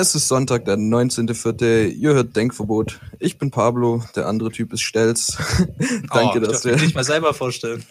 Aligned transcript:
Es 0.00 0.14
ist 0.14 0.28
Sonntag, 0.28 0.64
der 0.64 0.78
19.04. 0.78 1.88
Ihr 1.88 2.14
hört 2.14 2.34
Denkverbot. 2.34 2.98
Ich 3.18 3.36
bin 3.36 3.50
Pablo, 3.50 4.02
der 4.16 4.28
andere 4.28 4.50
Typ 4.50 4.72
ist 4.72 4.80
Stelz. 4.80 5.36
danke, 6.10 6.38
oh, 6.38 6.40
dass 6.40 6.64
ihr. 6.64 6.72
ihr, 6.72 6.78
nicht 6.78 6.94
mal 6.94 7.04
selber 7.04 7.34
vorstellen. 7.34 7.84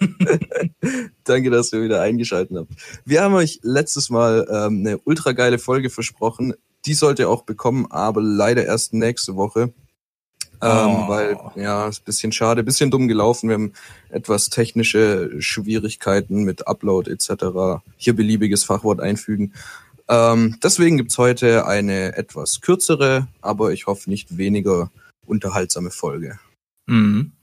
danke, 1.23 1.51
dass 1.51 1.71
ihr 1.71 1.83
wieder 1.83 2.01
eingeschaltet 2.01 2.57
habt. 2.57 2.71
Wir 3.05 3.21
haben 3.21 3.35
euch 3.35 3.59
letztes 3.61 4.09
Mal 4.09 4.47
ähm, 4.49 4.79
eine 4.79 4.97
ultra 5.03 5.33
geile 5.33 5.59
Folge 5.59 5.91
versprochen. 5.91 6.55
Die 6.85 6.95
sollt 6.95 7.19
ihr 7.19 7.29
auch 7.29 7.43
bekommen, 7.43 7.85
aber 7.91 8.23
leider 8.23 8.65
erst 8.65 8.95
nächste 8.95 9.35
Woche. 9.35 9.71
Ähm, 10.61 10.87
Oh. 10.87 11.07
Weil, 11.07 11.37
ja, 11.55 11.87
ist 11.87 12.01
ein 12.01 12.05
bisschen 12.05 12.31
schade, 12.31 12.63
bisschen 12.63 12.91
dumm 12.91 13.07
gelaufen. 13.07 13.49
Wir 13.49 13.53
haben 13.53 13.73
etwas 14.09 14.49
technische 14.49 15.29
Schwierigkeiten 15.39 16.43
mit 16.43 16.67
Upload 16.67 17.09
etc. 17.09 17.83
Hier 17.97 18.15
beliebiges 18.15 18.63
Fachwort 18.63 18.99
einfügen. 18.99 19.53
Ähm, 20.09 20.57
deswegen 20.63 20.97
gibt's 20.97 21.17
heute 21.19 21.67
eine 21.67 22.17
etwas 22.17 22.61
kürzere, 22.61 23.27
aber 23.41 23.71
ich 23.71 23.85
hoffe 23.85 24.09
nicht 24.09 24.37
weniger 24.37 24.91
unterhaltsame 25.25 25.91
Folge. 25.91 26.39
Mhm. 26.87 27.33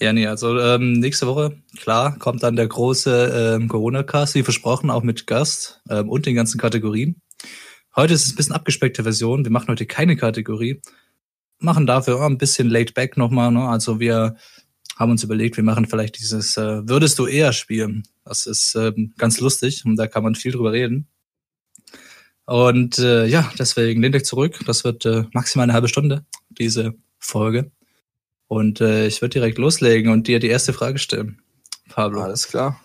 Ja, 0.00 0.12
nee, 0.12 0.26
also 0.26 0.58
ähm, 0.58 0.92
nächste 0.94 1.26
Woche, 1.26 1.58
klar, 1.76 2.18
kommt 2.18 2.42
dann 2.42 2.56
der 2.56 2.68
große 2.68 3.56
ähm, 3.56 3.68
Corona-Cast, 3.68 4.36
wie 4.36 4.44
versprochen, 4.44 4.90
auch 4.90 5.02
mit 5.02 5.26
Gast 5.26 5.82
ähm, 5.90 6.08
und 6.08 6.24
den 6.24 6.36
ganzen 6.36 6.58
Kategorien. 6.58 7.20
Heute 7.94 8.14
ist 8.14 8.24
es 8.24 8.32
ein 8.32 8.36
bisschen 8.36 8.54
abgespeckte 8.54 9.02
Version. 9.02 9.44
Wir 9.44 9.50
machen 9.50 9.68
heute 9.68 9.86
keine 9.86 10.16
Kategorie, 10.16 10.80
machen 11.58 11.86
dafür 11.86 12.22
ein 12.22 12.38
bisschen 12.38 12.70
laid 12.70 12.94
back 12.94 13.16
nochmal. 13.16 13.50
Ne? 13.50 13.68
Also 13.68 13.98
wir 13.98 14.36
haben 14.96 15.10
uns 15.10 15.24
überlegt, 15.24 15.56
wir 15.56 15.64
machen 15.64 15.86
vielleicht 15.86 16.18
dieses 16.18 16.56
äh, 16.56 16.88
Würdest 16.88 17.18
du 17.18 17.26
eher 17.26 17.52
spielen? 17.52 18.04
Das 18.24 18.46
ist 18.46 18.76
ähm, 18.76 19.14
ganz 19.18 19.40
lustig 19.40 19.84
und 19.84 19.96
da 19.96 20.06
kann 20.06 20.22
man 20.22 20.36
viel 20.36 20.52
drüber 20.52 20.72
reden. 20.72 21.08
Und 22.48 22.98
äh, 22.98 23.26
ja, 23.26 23.52
deswegen 23.58 24.00
lehnt 24.00 24.16
euch 24.16 24.24
zurück. 24.24 24.58
Das 24.64 24.82
wird 24.82 25.04
äh, 25.04 25.24
maximal 25.34 25.64
eine 25.64 25.74
halbe 25.74 25.88
Stunde, 25.88 26.24
diese 26.48 26.94
Folge. 27.18 27.70
Und 28.46 28.80
äh, 28.80 29.06
ich 29.06 29.20
würde 29.20 29.34
direkt 29.34 29.58
loslegen 29.58 30.10
und 30.10 30.28
dir 30.28 30.38
die 30.38 30.46
erste 30.48 30.72
Frage 30.72 30.98
stellen, 30.98 31.42
Pablo. 31.90 32.22
Alles 32.22 32.48
klar. 32.48 32.80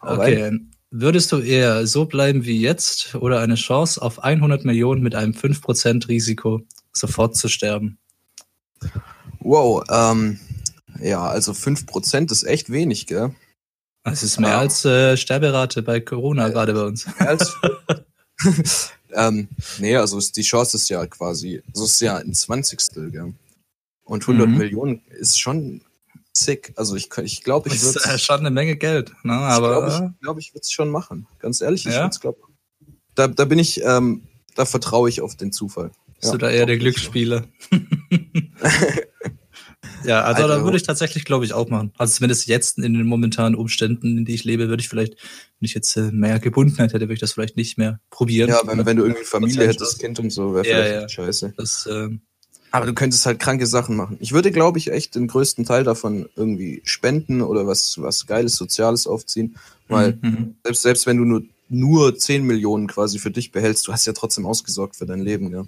Hau 0.00 0.14
rein. 0.16 0.16
Okay. 0.16 0.60
Würdest 0.90 1.30
du 1.30 1.38
eher 1.38 1.86
so 1.86 2.04
bleiben 2.04 2.44
wie 2.44 2.60
jetzt 2.60 3.14
oder 3.14 3.38
eine 3.38 3.54
Chance 3.54 4.02
auf 4.02 4.24
100 4.24 4.64
Millionen 4.64 5.04
mit 5.04 5.14
einem 5.14 5.34
5% 5.34 6.08
Risiko 6.08 6.62
sofort 6.92 7.36
zu 7.36 7.48
sterben? 7.48 7.96
Wow, 9.38 9.84
ähm, 9.88 10.40
ja, 11.00 11.22
also 11.22 11.52
5% 11.52 12.32
ist 12.32 12.42
echt 12.42 12.70
wenig, 12.70 13.06
gell? 13.06 13.36
Das 14.02 14.24
ist 14.24 14.40
mehr 14.40 14.50
Ja. 14.50 14.58
als 14.58 14.84
äh, 14.84 15.16
Sterberate 15.16 15.82
bei 15.82 16.00
Corona 16.00 16.48
gerade 16.48 16.74
bei 16.74 16.82
uns. 16.82 17.06
Mehr 17.20 17.28
als 17.28 17.56
ähm, 19.12 19.48
nee, 19.78 19.96
also 19.96 20.18
ist, 20.18 20.36
die 20.36 20.42
Chance 20.42 20.76
ist 20.76 20.88
ja 20.88 21.06
quasi, 21.06 21.62
so 21.72 21.84
ist 21.84 22.00
ja 22.00 22.16
ein 22.16 22.34
Zwanzigstel, 22.34 23.10
gell? 23.10 23.34
Und 24.04 24.22
100 24.22 24.48
Mhm. 24.48 24.58
Millionen 24.58 25.02
ist 25.10 25.40
schon 25.40 25.82
sick. 26.36 26.72
Also 26.76 26.96
ich, 26.96 27.06
kö- 27.06 27.22
ich 27.22 27.42
glaube, 27.42 27.68
ich 27.68 27.74
Das 27.76 27.84
würde 27.94 27.98
ist 28.00 28.06
äh, 28.06 28.18
schon 28.18 28.40
eine 28.40 28.50
Menge 28.50 28.76
Geld. 28.76 29.10
Ne? 29.22 29.32
ich 29.34 29.38
Aber 29.38 29.68
glaube, 29.86 29.88
ich, 30.14 30.20
glaub, 30.20 30.38
ich 30.38 30.52
würde 30.54 30.62
es 30.62 30.72
schon 30.72 30.90
machen. 30.90 31.26
Ganz 31.38 31.60
ehrlich, 31.60 31.86
ich 31.86 31.92
Ja? 31.92 32.00
würde 32.00 32.08
es 32.10 32.20
glauben. 32.20 32.38
Da, 33.14 33.28
da 33.28 33.44
bin 33.44 33.58
ich, 33.58 33.82
ähm, 33.84 34.26
da 34.56 34.64
vertraue 34.64 35.08
ich 35.08 35.20
auf 35.20 35.36
den 35.36 35.52
Zufall. 35.52 35.90
bist 36.18 36.24
Ja, 36.24 36.32
du 36.32 36.38
da 36.38 36.50
eher 36.50 36.66
der 36.66 36.78
glaub 36.78 36.88
ich. 36.88 36.94
Glücksspieler? 36.96 37.44
ja, 40.04 40.22
also, 40.22 40.46
da 40.46 40.54
Also- 40.54 40.64
würde 40.64 40.76
ich 40.76 40.82
tatsächlich, 40.82 41.24
glaube 41.24 41.44
ich, 41.44 41.52
auch 41.52 41.68
machen. 41.68 41.92
Also 41.98 42.14
zumindest 42.14 42.46
jetzt 42.46 42.78
in 42.78 42.94
den 42.94 43.06
momentanen 43.06 43.54
Umständen, 43.54 44.18
in 44.18 44.24
die 44.24 44.34
ich 44.34 44.44
lebe, 44.44 44.68
würde 44.68 44.80
ich 44.80 44.88
vielleicht, 44.88 45.14
wenn 45.14 45.66
ich 45.66 45.74
jetzt 45.74 45.96
äh, 45.96 46.10
mehr 46.12 46.38
Gebundenheit 46.38 46.92
hätte, 46.92 47.04
würde 47.04 47.14
ich 47.14 47.20
das 47.20 47.32
vielleicht 47.32 47.56
nicht 47.56 47.78
mehr 47.78 48.00
probieren. 48.10 48.50
Ja, 48.50 48.60
wenn, 48.64 48.84
wenn 48.84 48.96
du 48.96 49.04
irgendwie 49.04 49.24
Familie 49.24 49.66
hättest. 49.66 49.98
Kind 49.98 50.18
und 50.18 50.30
so, 50.30 50.54
wäre 50.54 50.66
Ja, 50.66 50.74
vielleicht 50.76 50.94
ja. 50.94 51.08
scheiße. 51.08 51.54
Das, 51.56 51.86
äh, 51.86 52.08
Aber 52.70 52.86
du 52.86 52.94
könntest 52.94 53.26
halt 53.26 53.38
kranke 53.38 53.66
Sachen 53.66 53.96
machen. 53.96 54.16
Ich 54.20 54.32
würde, 54.32 54.50
glaube 54.50 54.78
ich, 54.78 54.90
echt 54.90 55.14
den 55.14 55.26
größten 55.26 55.64
Teil 55.64 55.84
davon 55.84 56.28
irgendwie 56.36 56.80
spenden 56.84 57.42
oder 57.42 57.66
was, 57.66 58.00
was 58.00 58.26
Geiles, 58.26 58.56
Soziales 58.56 59.06
aufziehen. 59.06 59.56
Weil 59.88 60.18
mhm. 60.22 60.54
selbst, 60.64 60.82
selbst 60.82 61.06
wenn 61.06 61.18
du 61.18 61.24
nur, 61.24 61.42
nur 61.68 62.16
10 62.16 62.44
Millionen 62.44 62.86
quasi 62.86 63.18
für 63.18 63.30
dich 63.30 63.52
behältst, 63.52 63.86
du 63.86 63.92
hast 63.92 64.06
ja 64.06 64.12
trotzdem 64.12 64.46
ausgesorgt 64.46 64.96
für 64.96 65.06
dein 65.06 65.20
Leben, 65.20 65.50
ja. 65.52 65.66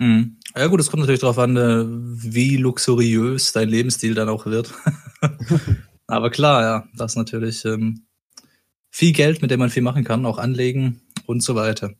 Mhm. 0.00 0.38
Ja 0.56 0.66
gut, 0.66 0.80
es 0.80 0.90
kommt 0.90 1.02
natürlich 1.02 1.20
darauf 1.20 1.38
an, 1.38 1.56
äh, 1.56 1.84
wie 1.86 2.56
luxuriös 2.56 3.52
dein 3.52 3.68
Lebensstil 3.68 4.14
dann 4.14 4.30
auch 4.30 4.46
wird. 4.46 4.72
Aber 6.06 6.30
klar, 6.30 6.62
ja, 6.62 6.88
das 6.96 7.12
ist 7.12 7.16
natürlich 7.16 7.64
ähm, 7.66 8.06
viel 8.90 9.12
Geld, 9.12 9.42
mit 9.42 9.50
dem 9.50 9.60
man 9.60 9.70
viel 9.70 9.82
machen 9.82 10.02
kann, 10.02 10.26
auch 10.26 10.38
anlegen 10.38 11.02
und 11.26 11.42
so 11.42 11.54
weiter. 11.54 11.92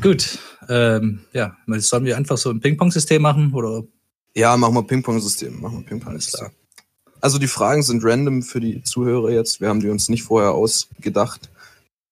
Gut, 0.00 0.38
ähm, 0.68 1.20
ja, 1.32 1.56
sollen 1.66 2.04
wir 2.04 2.16
einfach 2.16 2.38
so 2.38 2.50
ein 2.50 2.60
Ping-Pong-System 2.60 3.20
machen 3.20 3.52
oder? 3.52 3.82
Ja, 4.34 4.56
machen 4.56 4.74
wir 4.74 4.84
Ping-Pong-System. 4.84 5.60
Machen 5.60 5.80
wir 5.80 5.84
Ping-Pong-System. 5.84 6.48
Also 7.20 7.38
die 7.38 7.48
Fragen 7.48 7.82
sind 7.82 8.04
random 8.04 8.42
für 8.42 8.60
die 8.60 8.82
Zuhörer 8.84 9.30
jetzt. 9.30 9.60
Wir 9.60 9.68
haben 9.68 9.80
die 9.80 9.88
uns 9.88 10.08
nicht 10.08 10.22
vorher 10.22 10.52
ausgedacht. 10.52 11.50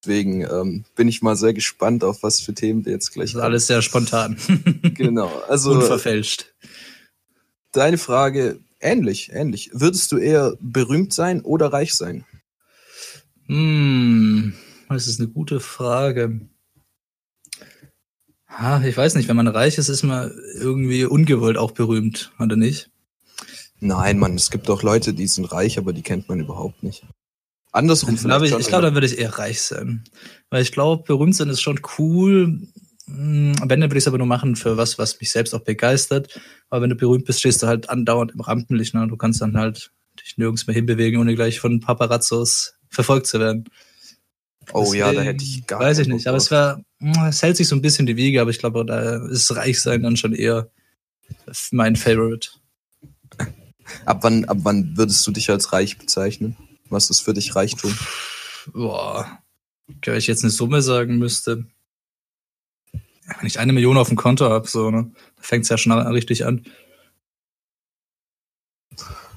Deswegen 0.06 0.42
ähm, 0.42 0.84
bin 0.94 1.08
ich 1.08 1.20
mal 1.20 1.34
sehr 1.34 1.52
gespannt, 1.52 2.04
auf 2.04 2.22
was 2.22 2.40
für 2.40 2.54
Themen 2.54 2.84
wir 2.84 2.92
jetzt 2.92 3.08
Das 3.08 3.14
gleich 3.14 3.34
ist 3.34 3.40
alles 3.40 3.66
sehr 3.66 3.82
spontan. 3.82 4.36
Genau. 4.94 5.32
Also 5.48 5.72
Unverfälscht. 5.72 6.54
deine 7.72 7.98
Frage 7.98 8.60
ähnlich, 8.78 9.32
ähnlich. 9.32 9.70
Würdest 9.72 10.12
du 10.12 10.18
eher 10.18 10.56
berühmt 10.60 11.12
sein 11.12 11.40
oder 11.40 11.72
reich 11.72 11.94
sein? 11.94 12.24
Hm, 13.46 14.54
das 14.88 15.08
ist 15.08 15.18
eine 15.18 15.28
gute 15.28 15.58
Frage. 15.58 16.40
Ha, 18.48 18.80
ich 18.84 18.96
weiß 18.96 19.16
nicht, 19.16 19.28
wenn 19.28 19.36
man 19.36 19.48
reich 19.48 19.76
ist, 19.76 19.88
ist 19.88 20.04
man 20.04 20.30
irgendwie 20.54 21.04
ungewollt 21.04 21.58
auch 21.58 21.72
berühmt, 21.72 22.32
oder 22.38 22.54
nicht? 22.54 22.90
Nein, 23.80 24.20
Mann, 24.20 24.36
es 24.36 24.52
gibt 24.52 24.70
auch 24.70 24.84
Leute, 24.84 25.14
die 25.14 25.26
sind 25.26 25.46
reich, 25.46 25.78
aber 25.78 25.92
die 25.92 26.02
kennt 26.02 26.28
man 26.28 26.38
überhaupt 26.38 26.84
nicht. 26.84 27.04
Andersrum 27.72 28.14
Ich 28.14 28.22
glaube, 28.22 28.46
ich, 28.46 28.54
ich 28.54 28.68
glaube, 28.68 28.82
dann 28.82 28.94
würde 28.94 29.06
ich 29.06 29.18
eher 29.18 29.38
reich 29.38 29.60
sein. 29.60 30.04
Weil 30.50 30.62
ich 30.62 30.72
glaube, 30.72 31.04
berühmt 31.04 31.34
sein 31.34 31.48
ist 31.48 31.60
schon 31.60 31.80
cool. 31.98 32.60
Hm, 33.06 33.54
Am 33.60 33.70
Ende 33.70 33.86
würde 33.86 33.98
ich 33.98 34.04
es 34.04 34.08
aber 34.08 34.18
nur 34.18 34.26
machen 34.26 34.56
für 34.56 34.76
was, 34.76 34.98
was 34.98 35.20
mich 35.20 35.30
selbst 35.30 35.54
auch 35.54 35.60
begeistert. 35.60 36.40
Aber 36.70 36.82
wenn 36.82 36.90
du 36.90 36.96
berühmt 36.96 37.24
bist, 37.24 37.40
stehst 37.40 37.62
du 37.62 37.66
halt 37.66 37.90
andauernd 37.90 38.32
im 38.32 38.40
Rampenlicht. 38.40 38.94
Ne? 38.94 39.06
Du 39.08 39.16
kannst 39.16 39.40
dann 39.40 39.56
halt 39.56 39.92
dich 40.20 40.38
nirgends 40.38 40.66
mehr 40.66 40.74
hinbewegen, 40.74 41.20
ohne 41.20 41.34
gleich 41.34 41.60
von 41.60 41.80
Paparazzos 41.80 42.74
verfolgt 42.88 43.26
zu 43.26 43.40
werden. 43.40 43.64
Oh 44.72 44.92
ja, 44.94 45.06
da 45.06 45.12
Deswegen 45.12 45.24
hätte 45.24 45.44
ich 45.44 45.66
gar 45.66 45.80
Weiß 45.80 45.98
ich 45.98 46.08
nicht, 46.08 46.26
aber 46.26 46.38
es 46.38 46.50
wäre, 46.50 46.82
hm, 46.98 47.12
es 47.28 47.42
hält 47.42 47.56
sich 47.56 47.68
so 47.68 47.76
ein 47.76 47.82
bisschen 47.82 48.06
die 48.06 48.16
Wiege, 48.16 48.40
aber 48.40 48.50
ich 48.50 48.58
glaube, 48.58 48.84
da 48.84 49.26
ist 49.26 49.54
Reichsein 49.54 50.02
dann 50.02 50.16
schon 50.16 50.32
eher 50.32 50.70
mein 51.70 51.96
Favorite. 51.96 52.48
Ab 54.04 54.18
wann, 54.22 54.44
ab 54.46 54.58
wann 54.62 54.96
würdest 54.96 55.26
du 55.26 55.30
dich 55.30 55.50
als 55.50 55.72
reich 55.72 55.98
bezeichnen? 55.98 56.56
Was 56.90 57.10
ist 57.10 57.20
für 57.20 57.34
dich 57.34 57.54
Reichtum? 57.54 57.96
Boah, 58.72 59.38
wenn 60.04 60.16
ich 60.16 60.26
jetzt 60.26 60.42
eine 60.42 60.50
Summe 60.50 60.82
sagen 60.82 61.18
müsste, 61.18 61.66
wenn 62.92 63.46
ich 63.46 63.58
eine 63.58 63.72
Million 63.72 63.96
auf 63.96 64.08
dem 64.08 64.16
Konto 64.16 64.48
habe, 64.48 64.68
so, 64.68 64.90
ne, 64.90 65.10
da 65.36 65.42
fängt 65.42 65.64
es 65.64 65.68
ja 65.68 65.78
schon 65.78 65.92
richtig 65.92 66.44
an, 66.44 66.64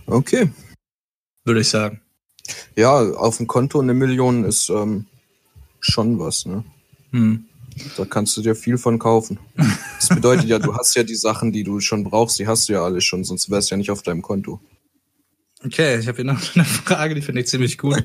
Okay. 0.09 0.49
würde 1.43 1.61
ich 1.61 1.69
sagen. 1.69 2.01
Ja, 2.75 2.97
auf 2.97 3.37
dem 3.37 3.47
Konto 3.47 3.79
eine 3.79 3.93
Million 3.93 4.43
ist 4.43 4.69
ähm, 4.69 5.05
schon 5.79 6.19
was, 6.19 6.45
ne? 6.45 6.63
Hm. 7.11 7.45
Da 7.95 8.05
kannst 8.05 8.35
du 8.35 8.41
dir 8.41 8.55
viel 8.55 8.77
von 8.77 8.99
kaufen. 8.99 9.39
Das 9.99 10.09
bedeutet 10.09 10.45
ja, 10.45 10.59
du 10.59 10.75
hast 10.75 10.95
ja 10.95 11.03
die 11.03 11.15
Sachen, 11.15 11.51
die 11.51 11.63
du 11.63 11.79
schon 11.79 12.03
brauchst, 12.03 12.39
die 12.39 12.47
hast 12.47 12.67
du 12.67 12.73
ja 12.73 12.83
alle 12.83 13.01
schon, 13.01 13.23
sonst 13.23 13.49
wär's 13.49 13.69
ja 13.69 13.77
nicht 13.77 13.91
auf 13.91 14.01
deinem 14.01 14.21
Konto. 14.21 14.59
Okay, 15.65 15.99
ich 15.99 16.07
habe 16.07 16.17
hier 16.17 16.25
noch 16.25 16.39
eine 16.55 16.65
Frage, 16.65 17.15
die 17.15 17.21
finde 17.21 17.41
ich 17.41 17.47
ziemlich 17.47 17.77
gut. 17.77 18.03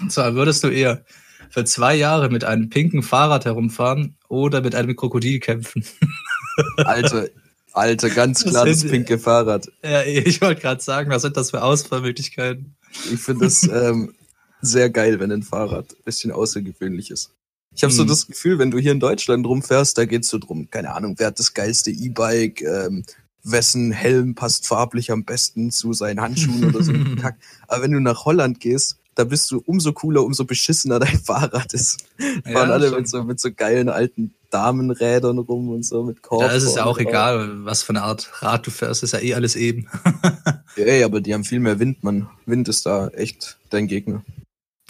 Und 0.00 0.12
zwar, 0.12 0.34
würdest 0.34 0.64
du 0.64 0.68
eher 0.68 1.04
für 1.50 1.64
zwei 1.64 1.94
Jahre 1.94 2.30
mit 2.30 2.44
einem 2.44 2.70
pinken 2.70 3.02
Fahrrad 3.02 3.44
herumfahren 3.44 4.16
oder 4.28 4.60
mit 4.60 4.74
einem 4.74 4.96
Krokodil 4.96 5.40
kämpfen? 5.40 5.84
Alter, 6.78 7.28
Alter, 7.72 8.10
ganz 8.10 8.42
Das 8.42 8.52
klar 8.52 8.66
das 8.66 8.80
sind- 8.80 8.90
pinke 8.90 9.18
Fahrrad. 9.18 9.70
Ja, 9.82 10.02
ich 10.04 10.40
wollte 10.40 10.60
gerade 10.60 10.82
sagen, 10.82 11.10
was 11.10 11.22
sind 11.22 11.36
das 11.36 11.50
für 11.50 11.62
Auswahlmöglichkeiten? 11.62 12.74
Ich 13.12 13.20
finde 13.20 13.44
das 13.46 13.62
ähm, 13.72 14.14
sehr 14.62 14.90
geil, 14.90 15.20
wenn 15.20 15.32
ein 15.32 15.42
Fahrrad 15.42 15.92
ein 15.92 16.04
bisschen 16.04 16.30
außergewöhnlich 16.32 17.10
ist. 17.10 17.30
Ich 17.76 17.82
habe 17.82 17.92
so 17.92 18.02
Hm. 18.02 18.08
das 18.08 18.26
Gefühl, 18.28 18.58
wenn 18.60 18.70
du 18.70 18.78
hier 18.78 18.92
in 18.92 19.00
Deutschland 19.00 19.44
rumfährst, 19.46 19.98
da 19.98 20.04
geht's 20.04 20.28
so 20.28 20.38
drum, 20.38 20.70
keine 20.70 20.94
Ahnung, 20.94 21.16
wer 21.18 21.26
hat 21.28 21.38
das 21.40 21.52
geilste 21.54 21.90
E-Bike, 21.90 22.62
ähm, 22.62 23.04
wessen 23.44 23.92
Helm 23.92 24.34
passt 24.34 24.66
farblich 24.66 25.12
am 25.12 25.24
besten 25.24 25.70
zu 25.70 25.92
seinen 25.92 26.20
Handschuhen 26.20 26.64
oder 26.64 26.82
so. 26.82 26.92
Kack. 27.20 27.36
Aber 27.68 27.82
wenn 27.82 27.92
du 27.92 28.00
nach 28.00 28.24
Holland 28.24 28.58
gehst, 28.60 28.98
da 29.14 29.24
bist 29.24 29.50
du 29.50 29.62
umso 29.64 29.92
cooler, 29.92 30.24
umso 30.24 30.44
beschissener 30.44 30.98
dein 31.00 31.18
Fahrrad 31.18 31.72
ist. 31.72 32.04
Ja, 32.18 32.52
Fahren 32.52 32.70
alle 32.70 32.90
mit 32.90 33.08
so, 33.08 33.22
mit 33.22 33.38
so 33.38 33.52
geilen 33.52 33.88
alten 33.88 34.34
Damenrädern 34.50 35.38
rum 35.38 35.68
und 35.68 35.84
so 35.84 36.02
mit 36.04 36.22
Korb. 36.22 36.42
Da 36.42 36.52
ist 36.52 36.64
es 36.64 36.76
ja 36.76 36.84
auch 36.84 36.98
egal, 36.98 37.64
was 37.64 37.82
für 37.82 37.90
eine 37.90 38.02
Art 38.02 38.30
Rad 38.42 38.66
du 38.66 38.70
fährst, 38.70 39.02
ist 39.02 39.12
ja 39.12 39.20
eh 39.20 39.34
alles 39.34 39.56
eben. 39.56 39.88
Ey, 40.76 41.04
aber 41.04 41.20
die 41.20 41.34
haben 41.34 41.44
viel 41.44 41.60
mehr 41.60 41.78
Wind, 41.78 42.02
man. 42.02 42.28
Wind 42.46 42.68
ist 42.68 42.86
da 42.86 43.08
echt 43.08 43.58
dein 43.70 43.86
Gegner. 43.86 44.24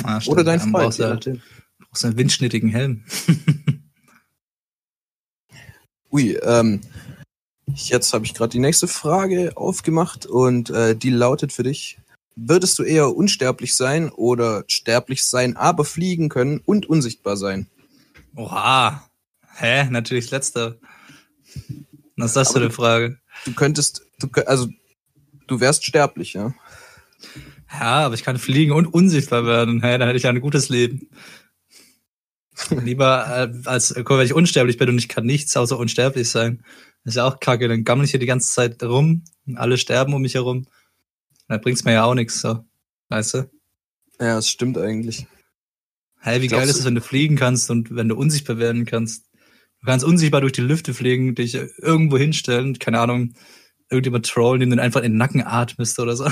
Ah. 0.02 0.20
Oder 0.26 0.44
dein 0.44 0.58
Dann 0.58 0.70
Freund. 0.70 0.84
brauchst 0.84 0.98
du 0.98 1.02
je 1.02 1.08
halt 1.08 1.26
nachdem. 1.26 1.42
brauchst 1.78 2.04
einen 2.04 2.16
windschnittigen 2.18 2.68
Helm. 2.70 3.04
Ui, 6.12 6.34
ähm, 6.42 6.80
jetzt 7.72 8.12
habe 8.12 8.24
ich 8.24 8.34
gerade 8.34 8.50
die 8.50 8.58
nächste 8.58 8.88
Frage 8.88 9.52
aufgemacht 9.56 10.26
und 10.26 10.70
äh, 10.70 10.94
die 10.96 11.10
lautet 11.10 11.52
für 11.52 11.62
dich: 11.62 11.98
Würdest 12.36 12.78
du 12.78 12.82
eher 12.82 13.14
unsterblich 13.14 13.74
sein 13.74 14.10
oder 14.10 14.64
sterblich 14.66 15.24
sein, 15.24 15.56
aber 15.56 15.84
fliegen 15.84 16.28
können 16.28 16.60
und 16.64 16.86
unsichtbar 16.86 17.36
sein? 17.36 17.68
Oha. 18.36 19.08
Hä? 19.56 19.84
Natürlich 19.90 20.30
letzter. 20.30 20.76
Was 22.16 22.30
ist 22.30 22.36
das 22.36 22.52
für 22.52 22.58
eine 22.58 22.70
Frage? 22.70 23.18
Du 23.44 23.54
könntest, 23.54 24.02
du, 24.18 24.28
also 24.46 24.68
du 25.46 25.60
wärst 25.60 25.84
sterblich, 25.84 26.34
ja. 26.34 26.52
Ja, 27.70 28.06
aber 28.06 28.14
ich 28.14 28.24
kann 28.24 28.38
fliegen 28.38 28.72
und 28.72 28.86
unsichtbar 28.86 29.46
werden. 29.46 29.82
Hä, 29.82 29.98
dann 29.98 30.08
hätte 30.08 30.16
ich 30.16 30.24
ja 30.24 30.30
ein 30.30 30.40
gutes 30.40 30.68
Leben. 30.68 31.08
Lieber 32.70 33.52
äh, 33.52 33.68
als, 33.68 33.94
guck, 33.94 34.10
mal, 34.10 34.18
wenn 34.18 34.26
ich 34.26 34.34
unsterblich 34.34 34.78
bin 34.78 34.88
und 34.88 34.98
ich 34.98 35.08
kann 35.08 35.24
nichts 35.26 35.56
außer 35.56 35.78
unsterblich 35.78 36.28
sein. 36.28 36.64
Das 37.04 37.12
ist 37.12 37.16
ja 37.16 37.26
auch 37.26 37.40
kacke. 37.40 37.68
Dann 37.68 37.84
gammel 37.84 38.04
ich 38.04 38.10
hier 38.10 38.20
die 38.20 38.26
ganze 38.26 38.50
Zeit 38.50 38.82
rum. 38.82 39.24
und 39.46 39.56
Alle 39.56 39.76
sterben 39.76 40.14
um 40.14 40.22
mich 40.22 40.34
herum. 40.34 40.66
Dann 41.48 41.60
bringt's 41.60 41.84
mir 41.84 41.92
ja 41.92 42.04
auch 42.04 42.14
nichts, 42.14 42.40
so. 42.40 42.64
Weißt 43.08 43.34
du? 43.34 43.50
Ja, 44.20 44.36
das 44.36 44.48
stimmt 44.48 44.78
eigentlich. 44.78 45.26
Hey, 46.20 46.40
wie 46.40 46.46
Glaubst 46.48 46.62
geil 46.62 46.70
ist 46.70 46.78
es, 46.78 46.84
wenn 46.86 46.94
du 46.94 47.02
fliegen 47.02 47.36
kannst 47.36 47.70
und 47.70 47.94
wenn 47.94 48.08
du 48.08 48.16
unsichtbar 48.16 48.58
werden 48.58 48.86
kannst? 48.86 49.26
Du 49.80 49.86
kannst 49.86 50.06
unsichtbar 50.06 50.40
durch 50.40 50.52
die 50.52 50.62
Lüfte 50.62 50.94
fliegen, 50.94 51.34
dich 51.34 51.54
irgendwo 51.54 52.16
hinstellen, 52.16 52.78
keine 52.78 53.00
Ahnung, 53.00 53.34
irgendjemand 53.90 54.26
trollen, 54.26 54.60
den 54.60 54.70
du 54.70 54.80
einfach 54.80 55.02
in 55.02 55.12
den 55.12 55.18
Nacken 55.18 55.42
atmest 55.42 55.98
oder 55.98 56.16
so. 56.16 56.24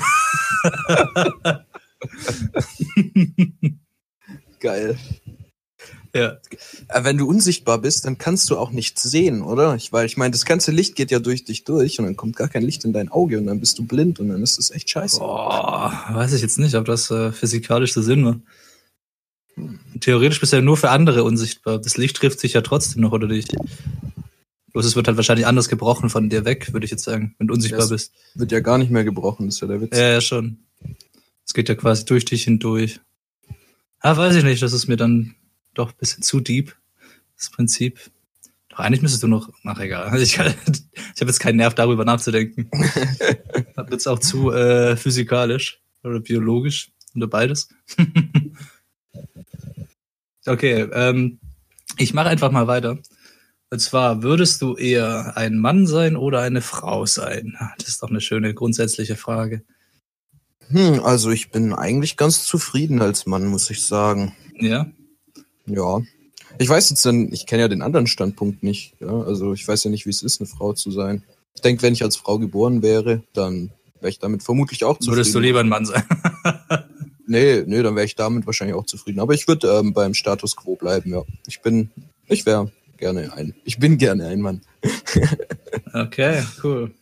Geil. 4.60 4.96
Ja. 6.14 6.38
Äh, 6.88 7.04
Wenn 7.04 7.16
du 7.18 7.26
unsichtbar 7.28 7.78
bist, 7.78 8.04
dann 8.04 8.18
kannst 8.18 8.50
du 8.50 8.56
auch 8.58 8.70
nichts 8.70 9.02
sehen, 9.02 9.42
oder? 9.42 9.74
Ich, 9.76 9.92
weil 9.92 10.06
ich 10.06 10.16
meine, 10.16 10.32
das 10.32 10.44
ganze 10.44 10.70
Licht 10.70 10.94
geht 10.96 11.10
ja 11.10 11.18
durch 11.18 11.44
dich 11.44 11.64
durch 11.64 11.98
und 11.98 12.04
dann 12.04 12.16
kommt 12.16 12.36
gar 12.36 12.48
kein 12.48 12.62
Licht 12.62 12.84
in 12.84 12.92
dein 12.92 13.08
Auge 13.10 13.38
und 13.38 13.46
dann 13.46 13.60
bist 13.60 13.78
du 13.78 13.84
blind 13.86 14.20
und 14.20 14.28
dann 14.28 14.42
ist 14.42 14.58
das 14.58 14.70
echt 14.70 14.90
scheiße. 14.90 15.18
Boah, 15.20 16.04
weiß 16.12 16.32
ich 16.34 16.42
jetzt 16.42 16.58
nicht, 16.58 16.74
ob 16.74 16.84
das 16.84 17.10
äh, 17.10 17.32
physikalisch 17.32 17.92
so 17.94 18.02
Sinn 18.02 18.22
macht. 18.22 18.40
Theoretisch 20.00 20.40
bist 20.40 20.52
du 20.52 20.56
ja 20.56 20.62
nur 20.62 20.76
für 20.76 20.90
andere 20.90 21.24
unsichtbar. 21.24 21.78
Das 21.78 21.96
Licht 21.96 22.16
trifft 22.16 22.40
sich 22.40 22.54
ja 22.54 22.62
trotzdem 22.62 23.02
noch 23.02 23.12
oder 23.12 23.28
dich. 23.28 23.46
Bloß 24.72 24.86
es 24.86 24.96
wird 24.96 25.06
halt 25.06 25.18
wahrscheinlich 25.18 25.46
anders 25.46 25.68
gebrochen 25.68 26.08
von 26.08 26.30
dir 26.30 26.46
weg, 26.46 26.72
würde 26.72 26.84
ich 26.86 26.90
jetzt 26.90 27.04
sagen, 27.04 27.34
wenn 27.38 27.46
du 27.48 27.54
unsichtbar 27.54 27.80
Das- 27.80 27.90
bist. 27.90 28.12
Wird 28.34 28.52
ja 28.52 28.60
gar 28.60 28.78
nicht 28.78 28.90
mehr 28.90 29.04
gebrochen, 29.04 29.46
das 29.46 29.56
ist 29.56 29.60
ja 29.60 29.66
der 29.68 29.80
Witz. 29.82 29.96
Ja, 29.96 30.12
ja, 30.12 30.20
schon. 30.22 30.58
Es 31.46 31.52
geht 31.52 31.68
ja 31.68 31.74
quasi 31.74 32.06
durch 32.06 32.24
dich 32.24 32.44
hindurch. 32.44 33.00
Ah, 34.00 34.16
weiß 34.16 34.34
ich 34.36 34.44
nicht, 34.44 34.62
das 34.62 34.72
ist 34.72 34.88
mir 34.88 34.96
dann 34.96 35.34
doch 35.74 35.90
ein 35.90 35.98
bisschen 35.98 36.22
zu 36.22 36.40
deep, 36.40 36.76
das 37.36 37.50
Prinzip. 37.50 37.98
Doch 38.68 38.78
eigentlich 38.78 39.02
müsstest 39.02 39.22
du 39.22 39.28
noch, 39.28 39.50
ach 39.64 39.80
egal, 39.80 40.04
Also 40.04 40.22
ich, 40.22 40.32
ich 40.34 40.40
habe 40.40 41.30
jetzt 41.30 41.40
keinen 41.40 41.56
Nerv 41.56 41.74
darüber 41.74 42.04
nachzudenken. 42.04 42.70
Das 43.74 43.90
wird 43.90 44.08
auch 44.08 44.18
zu 44.18 44.52
äh, 44.52 44.96
physikalisch 44.96 45.80
oder 46.02 46.20
biologisch 46.20 46.92
oder 47.14 47.26
beides. 47.26 47.68
okay, 50.46 50.88
ähm, 50.92 51.40
ich 51.96 52.14
mache 52.14 52.28
einfach 52.28 52.50
mal 52.50 52.66
weiter. 52.66 52.98
Und 53.70 53.78
zwar, 53.78 54.22
würdest 54.22 54.60
du 54.62 54.76
eher 54.76 55.36
ein 55.36 55.58
Mann 55.58 55.86
sein 55.86 56.16
oder 56.16 56.40
eine 56.40 56.60
Frau 56.60 57.06
sein? 57.06 57.56
Das 57.78 57.88
ist 57.88 58.02
doch 58.02 58.10
eine 58.10 58.20
schöne 58.20 58.52
grundsätzliche 58.54 59.16
Frage. 59.16 59.62
Hm, 60.68 61.00
also 61.02 61.30
ich 61.30 61.50
bin 61.50 61.72
eigentlich 61.72 62.16
ganz 62.16 62.44
zufrieden 62.44 63.00
als 63.00 63.26
Mann, 63.26 63.46
muss 63.46 63.70
ich 63.70 63.82
sagen. 63.82 64.34
Ja, 64.58 64.86
Ja. 65.66 66.02
Ich 66.58 66.68
weiß 66.68 66.90
jetzt 66.90 67.04
dann, 67.06 67.32
ich 67.32 67.46
kenne 67.46 67.62
ja 67.62 67.68
den 67.68 67.82
anderen 67.82 68.06
Standpunkt 68.06 68.62
nicht. 68.62 68.94
Ja? 69.00 69.22
Also 69.22 69.52
ich 69.52 69.66
weiß 69.66 69.84
ja 69.84 69.90
nicht, 69.90 70.06
wie 70.06 70.10
es 70.10 70.22
ist, 70.22 70.40
eine 70.40 70.48
Frau 70.48 70.72
zu 70.72 70.90
sein. 70.90 71.22
Ich 71.54 71.62
denke, 71.62 71.82
wenn 71.82 71.92
ich 71.92 72.02
als 72.02 72.16
Frau 72.16 72.38
geboren 72.38 72.82
wäre, 72.82 73.22
dann 73.32 73.70
wäre 74.00 74.10
ich 74.10 74.18
damit 74.18 74.42
vermutlich 74.42 74.84
auch 74.84 74.98
zufrieden. 74.98 75.16
würdest 75.16 75.34
du 75.34 75.38
lieber 75.38 75.60
ein 75.60 75.68
Mann 75.68 75.86
sein? 75.86 76.02
Nee, 77.26 77.62
nee, 77.66 77.82
dann 77.82 77.94
wäre 77.94 78.04
ich 78.04 78.14
damit 78.14 78.46
wahrscheinlich 78.46 78.76
auch 78.76 78.84
zufrieden. 78.84 79.20
Aber 79.20 79.32
ich 79.32 79.48
würde 79.48 79.68
ähm, 79.68 79.92
beim 79.92 80.12
Status 80.12 80.56
quo 80.56 80.76
bleiben, 80.76 81.12
ja. 81.12 81.22
Ich 81.46 81.62
bin, 81.62 81.90
ich 82.26 82.44
wäre 82.44 82.70
gerne 82.98 83.32
ein, 83.32 83.54
ich 83.64 83.78
bin 83.78 83.96
gerne 83.96 84.26
ein 84.26 84.40
Mann. 84.40 84.60
okay, 85.94 86.42
cool. 86.62 86.92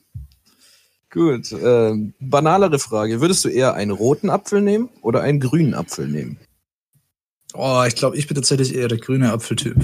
Gut, 1.11 1.53
ähm, 1.53 2.15
banalere 2.21 2.79
Frage. 2.79 3.21
Würdest 3.21 3.45
du 3.45 3.49
eher 3.49 3.75
einen 3.75 3.91
roten 3.91 4.31
Apfel 4.31 4.61
nehmen 4.61 4.91
oder 5.03 5.23
einen 5.23 5.41
grünen 5.41 5.75
Apfel 5.75 6.07
nehmen? 6.07 6.39
Oh, 7.55 7.85
ich 7.87 7.95
glaube, 7.95 8.17
ich 8.17 8.27
bin 8.27 8.35
tatsächlich 8.35 8.75
eher 8.75 8.89
der 8.89 8.99
grüne 8.99 9.33
Apfeltyp. 9.33 9.77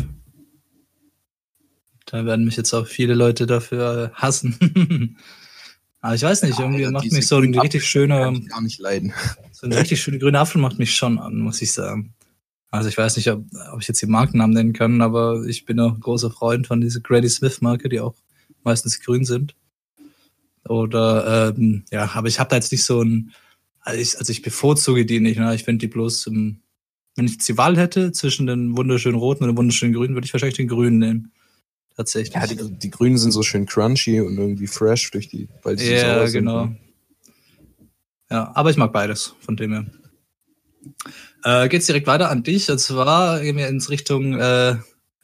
Da 2.07 2.25
werden 2.25 2.45
mich 2.45 2.57
jetzt 2.57 2.73
auch 2.73 2.87
viele 2.87 3.15
Leute 3.15 3.47
dafür 3.47 4.13
hassen. 4.15 5.17
Aber 6.01 6.15
ich 6.15 6.23
weiß 6.23 6.43
nicht, 6.43 6.59
irgendwie 6.59 6.85
Alter, 6.85 6.93
macht 6.93 7.11
mich 7.11 7.27
so 7.27 7.39
ein 7.39 7.59
richtig 7.59 7.85
schöner, 7.85 8.33
gar 8.33 8.61
nicht 8.61 8.79
leiden. 8.79 9.13
so 9.53 9.67
ein 9.67 9.73
richtig 9.73 10.01
schöner 10.01 10.19
grüner 10.19 10.41
Apfel 10.41 10.61
macht 10.61 10.79
mich 10.79 10.95
schon 10.95 11.19
an, 11.19 11.39
muss 11.39 11.61
ich 11.63 11.73
sagen. 11.73 12.15
Also 12.71 12.89
ich 12.89 12.97
weiß 12.97 13.17
nicht, 13.17 13.31
ob, 13.31 13.45
ob 13.73 13.81
ich 13.81 13.89
jetzt 13.89 14.03
die 14.03 14.07
Markennamen 14.07 14.55
nennen 14.55 14.73
kann, 14.73 15.01
aber 15.01 15.45
ich 15.47 15.65
bin 15.65 15.81
auch 15.81 15.95
ein 15.95 16.01
großer 16.01 16.31
Freund 16.31 16.67
von 16.67 16.81
dieser 16.81 17.01
Granny 17.01 17.29
Smith 17.29 17.61
Marke, 17.61 17.89
die 17.89 18.01
auch 18.01 18.15
meistens 18.63 19.01
grün 19.01 19.25
sind. 19.25 19.57
Oder 20.69 21.55
ähm, 21.57 21.85
ja, 21.91 22.11
aber 22.15 22.29
ich 22.29 22.39
habe 22.39 22.51
da 22.51 22.57
jetzt 22.57 22.73
nicht 22.73 22.85
so 22.85 23.03
ein, 23.03 23.33
also 23.81 24.01
ich, 24.01 24.19
also 24.19 24.31
ich 24.31 24.43
bevorzuge 24.43 25.07
die 25.07 25.21
nicht. 25.21 25.39
Ne? 25.39 25.55
Ich 25.55 25.65
finde 25.65 25.87
die 25.87 25.93
bloß, 25.93 26.27
ähm, 26.29 26.61
wenn 27.17 27.25
ich 27.25 27.33
jetzt 27.33 27.49
die 27.49 27.59
Wahl 27.59 27.77
hätte 27.77 28.13
zwischen 28.13 28.47
den 28.47 28.77
wunderschönen 28.77 29.19
roten 29.19 29.45
und 29.45 29.51
den 29.51 29.57
wunderschönen 29.57 29.95
grünen, 29.95 30.15
würde 30.15 30.27
ich 30.27 30.33
wahrscheinlich 30.33 30.57
den 30.57 30.69
grünen 30.69 30.99
nehmen. 30.99 31.33
Tatsächlich. 31.97 32.35
Ja, 32.35 32.47
die, 32.47 32.79
die 32.79 32.91
grünen 32.91 33.17
sind 33.17 33.33
so 33.33 33.43
schön 33.43 33.65
crunchy 33.65 34.21
und 34.21 34.37
irgendwie 34.37 34.67
fresh 34.67 35.11
durch 35.13 35.29
die, 35.29 35.49
weil 35.63 35.79
so 35.79 35.85
Ja, 35.85 35.99
sauer 36.19 36.29
sind. 36.29 36.45
genau. 36.45 36.69
Ja, 38.31 38.53
aber 38.55 38.71
ich 38.71 38.77
mag 38.77 38.93
beides, 38.93 39.35
von 39.41 39.57
dem 39.57 39.73
her. 39.73 39.87
Äh, 41.43 41.69
geht's 41.69 41.87
direkt 41.87 42.07
weiter 42.07 42.29
an 42.31 42.43
dich. 42.43 42.71
Und 42.71 42.79
zwar 42.79 43.41
gehen 43.41 43.57
wir 43.57 43.69
ins 43.69 43.89
Richtung 43.89 44.35
äh, 44.35 44.77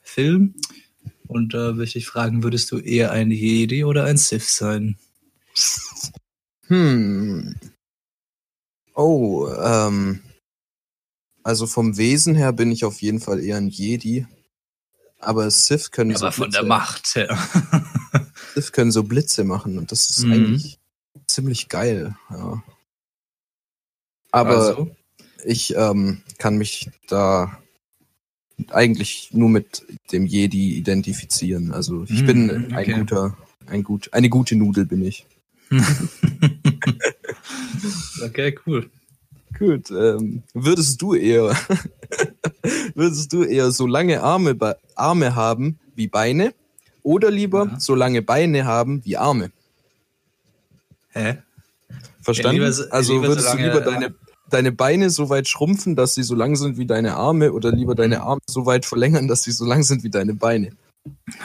Film. 0.03 0.55
Und 1.27 1.53
da 1.53 1.73
möchte 1.73 1.99
ich 1.99 2.07
fragen, 2.07 2.43
würdest 2.43 2.71
du 2.73 2.79
eher 2.79 3.11
ein 3.11 3.31
Jedi 3.31 3.85
oder 3.85 4.05
ein 4.05 4.17
Sith 4.17 4.49
sein? 4.49 4.97
Hm. 6.69 7.55
Oh, 8.95 9.49
ähm. 9.63 10.21
Also 11.45 11.67
vom 11.67 11.97
Wesen 11.97 12.35
her 12.35 12.53
bin 12.53 12.71
ich 12.71 12.85
auf 12.85 13.03
jeden 13.03 13.21
Fall 13.21 13.41
eher 13.41 13.57
ein 13.57 13.69
Jedi. 13.69 14.27
Aber 15.19 15.51
Sith 15.51 15.91
können 15.91 16.15
so 16.17 16.27
Aber 16.27 16.33
von 16.33 16.51
der 16.51 16.61
Blitze- 16.63 16.69
Macht 16.69 17.15
her. 17.15 17.29
Sith 18.55 18.73
können 18.73 18.91
so 18.93 19.03
Blitze 19.05 19.45
machen 19.45 19.79
und 19.79 19.93
das 19.93 20.11
ist 20.11 20.27
Mhm. 20.27 20.33
eigentlich 20.33 20.79
ziemlich 21.27 21.69
geil, 21.69 22.17
ja. 22.31 22.63
Aber 24.31 24.57
Also, 24.57 24.91
ich 25.45 25.75
ähm, 25.77 26.23
kann 26.39 26.57
mich 26.59 26.91
da 27.09 27.59
eigentlich 28.69 29.31
nur 29.33 29.49
mit 29.49 29.85
dem 30.13 30.27
Jedi 30.27 30.77
identifizieren. 30.77 31.73
Also 31.73 32.05
ich 32.05 32.23
Mhm, 32.23 32.27
bin 32.27 32.51
ein 32.75 32.75
okay. 32.75 32.93
guter, 33.01 33.37
ein 33.67 33.83
gut, 33.83 34.13
eine 34.13 34.29
gute 34.29 34.55
Nudel 34.57 34.87
bin 34.87 35.03
ich. 35.05 35.27
okay, 38.23 38.55
cool. 38.67 38.91
Gut, 39.63 39.91
ähm, 39.93 40.43
würdest 40.55 41.01
du 41.01 41.15
eher, 41.15 41.57
würdest 42.97 43.33
du 43.33 43.45
eher 43.45 43.71
so 43.71 43.87
lange 43.87 44.21
Arme, 44.21 44.57
Arme 44.97 45.35
haben 45.37 45.79
wie 45.95 46.09
Beine 46.09 46.53
oder 47.05 47.31
lieber 47.31 47.69
Ja. 47.71 47.79
so 47.81 47.95
lange 47.95 48.23
Beine 48.23 48.65
haben 48.65 49.05
wie 49.05 49.17
Arme? 49.17 49.53
Hä? 51.11 51.39
Verstanden? 52.23 52.57
Ja, 52.57 52.63
lieber 52.65 52.73
so- 52.73 52.91
also 52.91 53.13
lieber 53.13 53.25
so 53.27 53.31
würdest 53.31 53.47
lange, 53.49 53.63
du 53.63 53.69
lieber 53.69 53.81
äh, 53.87 53.91
deine, 53.93 54.15
deine 54.51 54.73
Beine 54.73 55.11
so 55.11 55.29
weit 55.31 55.47
schrumpfen, 55.49 55.95
dass 55.95 56.15
sie 56.17 56.23
so 56.25 56.35
lang 56.35 56.57
sind 56.57 56.77
wie 56.77 56.87
deine 56.87 57.15
Arme 57.15 57.53
oder 57.53 57.71
lieber 57.71 57.95
deine 57.95 58.17
Mhm. 58.17 58.23
Arme 58.23 58.41
so 58.49 58.67
weit 58.67 58.85
verlängern, 58.85 59.29
dass 59.29 59.45
sie 59.45 59.53
so 59.53 59.65
lang 59.65 59.83
sind 59.85 60.03
wie 60.03 60.11
deine 60.11 60.35
Beine? 60.35 60.71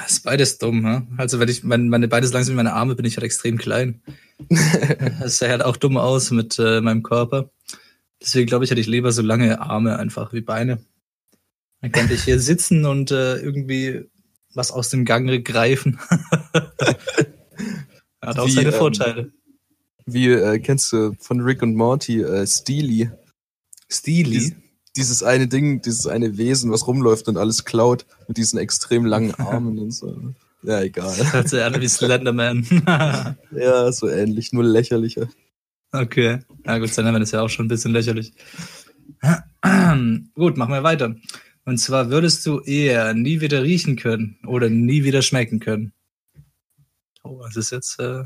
Das 0.02 0.12
ist 0.14 0.24
beides 0.24 0.58
dumm, 0.58 0.86
ha? 0.86 1.04
Also 1.18 1.40
wenn 1.40 1.50
ich 1.50 1.64
mein, 1.64 1.90
meine 1.90 2.08
Beine 2.08 2.26
so 2.28 2.34
lang 2.34 2.44
sind 2.44 2.54
wie 2.54 2.58
meine 2.58 2.74
Arme, 2.74 2.96
bin 2.96 3.06
ich 3.06 3.16
halt 3.18 3.26
extrem 3.26 3.58
klein. 3.60 4.02
das 5.20 5.38
sah 5.40 5.50
halt 5.50 5.64
auch 5.64 5.78
dumm 5.78 5.98
aus 5.98 6.32
mit 6.32 6.58
äh, 6.60 6.82
meinem 6.82 7.02
Körper. 7.04 7.50
Deswegen 8.22 8.48
glaube 8.48 8.66
ich, 8.66 8.72
hätte 8.72 8.82
ich 8.82 8.88
lieber 8.88 9.12
so 9.12 9.22
lange 9.22 9.62
Arme 9.62 9.98
einfach 10.00 10.34
wie 10.34 10.42
Beine. 10.42 10.80
Dann 11.82 11.92
könnte 11.92 12.14
ich 12.16 12.24
hier 12.24 12.40
sitzen 12.40 12.86
und 12.86 13.12
äh, 13.12 13.38
irgendwie 13.38 14.06
was 14.54 14.72
aus 14.72 14.90
dem 14.90 15.06
Gang 15.06 15.44
greifen. 15.46 16.00
Hat 18.22 18.40
auch 18.40 18.48
Wie, 18.48 18.52
seine 18.52 18.70
ähm, 18.70 18.76
Vorteile. 18.76 19.32
Wie 20.06 20.28
äh, 20.32 20.60
kennst 20.60 20.92
du 20.92 21.14
von 21.20 21.42
Rick 21.42 21.62
und 21.62 21.76
Morty 21.76 22.22
äh, 22.22 22.48
Steely? 22.48 23.12
Steely? 23.90 24.40
Dies- 24.40 24.54
Dieses 24.96 25.22
eine 25.22 25.48
Ding, 25.48 25.82
dieses 25.84 26.08
eine 26.08 26.38
Wesen, 26.38 26.72
was 26.72 26.88
rumläuft 26.88 27.28
und 27.28 27.38
alles 27.38 27.66
klaut, 27.66 28.08
mit 28.28 28.38
diesen 28.38 28.58
extrem 28.58 29.06
langen 29.06 29.36
Armen 29.36 29.78
und 29.78 29.92
so. 29.92 30.34
Ja, 30.64 30.82
egal. 30.82 31.16
Hört 31.32 31.50
sich 31.50 31.62
an 31.62 31.80
wie 31.80 31.88
Slenderman. 31.88 32.66
Ja, 33.52 33.92
so 33.92 34.10
ähnlich, 34.10 34.54
nur 34.54 34.64
lächerlicher. 34.64 35.30
Okay. 35.92 36.40
Na 36.64 36.78
gut, 36.80 36.90
Slenderman 36.90 37.22
ist 37.22 37.32
ja 37.32 37.42
auch 37.42 37.50
schon 37.50 37.66
ein 37.66 37.70
bisschen 37.70 37.92
lächerlich. 37.94 38.34
gut, 40.36 40.58
machen 40.58 40.74
wir 40.74 40.84
weiter. 40.84 41.16
Und 41.66 41.78
zwar 41.80 42.10
würdest 42.10 42.46
du 42.46 42.60
eher 42.62 43.14
nie 43.14 43.42
wieder 43.42 43.64
riechen 43.64 43.96
können 43.98 44.38
oder 44.46 44.70
nie 44.70 45.04
wieder 45.04 45.22
schmecken 45.22 45.60
können. 45.60 45.92
Oh, 47.24 47.40
was 47.40 47.56
ist 47.58 47.72
jetzt? 47.72 48.00
Äh, 48.00 48.24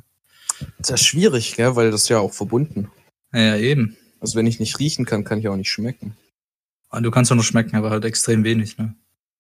Das 0.78 0.82
ist 0.82 0.90
ja 0.92 0.98
schwierig, 0.98 1.56
gell, 1.56 1.76
weil 1.76 1.90
das 1.92 2.04
ist 2.04 2.10
ja 2.10 2.20
auch 2.20 2.34
verbunden. 2.34 2.92
ja, 3.34 3.58
eben. 3.58 3.98
Also 4.20 4.36
wenn 4.38 4.46
ich 4.46 4.60
nicht 4.60 4.78
riechen 4.78 5.06
kann, 5.06 5.24
kann 5.24 5.40
ich 5.40 5.48
auch 5.48 5.56
nicht 5.56 5.72
schmecken. 5.72 6.16
Und 6.90 7.02
du 7.04 7.10
kannst 7.10 7.32
auch 7.32 7.36
noch 7.36 7.44
schmecken, 7.44 7.76
aber 7.76 7.90
halt 7.90 8.06
extrem 8.06 8.44
wenig. 8.44 8.78
Ne? 8.78 8.94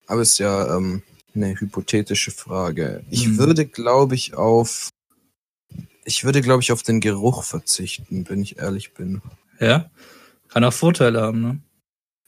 Aber 0.07 0.21
ist 0.23 0.39
ja 0.39 0.75
ähm, 0.75 1.03
eine 1.35 1.59
hypothetische 1.59 2.31
Frage. 2.31 3.03
Ich 3.11 3.27
Mhm. 3.27 3.37
würde, 3.37 3.65
glaube 3.67 4.15
ich, 4.15 4.33
auf 4.33 4.89
ich 6.05 6.23
würde, 6.23 6.41
glaube 6.41 6.61
ich, 6.61 6.71
auf 6.71 6.83
den 6.83 6.99
Geruch 6.99 7.43
verzichten, 7.43 8.25
wenn 8.29 8.41
ich 8.41 8.57
ehrlich 8.59 8.93
bin. 8.93 9.21
Ja, 9.59 9.89
kann 10.49 10.63
auch 10.63 10.73
Vorteile 10.73 11.21
haben. 11.21 11.41
Ne? 11.41 11.59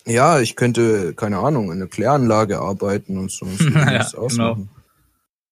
Ja, 0.05 0.39
ich 0.39 0.55
könnte, 0.55 1.13
keine 1.13 1.39
Ahnung, 1.39 1.65
in 1.71 1.77
einer 1.81 1.87
Kläranlage 1.87 2.59
arbeiten 2.59 3.17
und 3.17 3.31
so. 3.31 3.45
Ja, 3.73 4.03
genau. 4.03 4.17
ausmachen. 4.23 4.69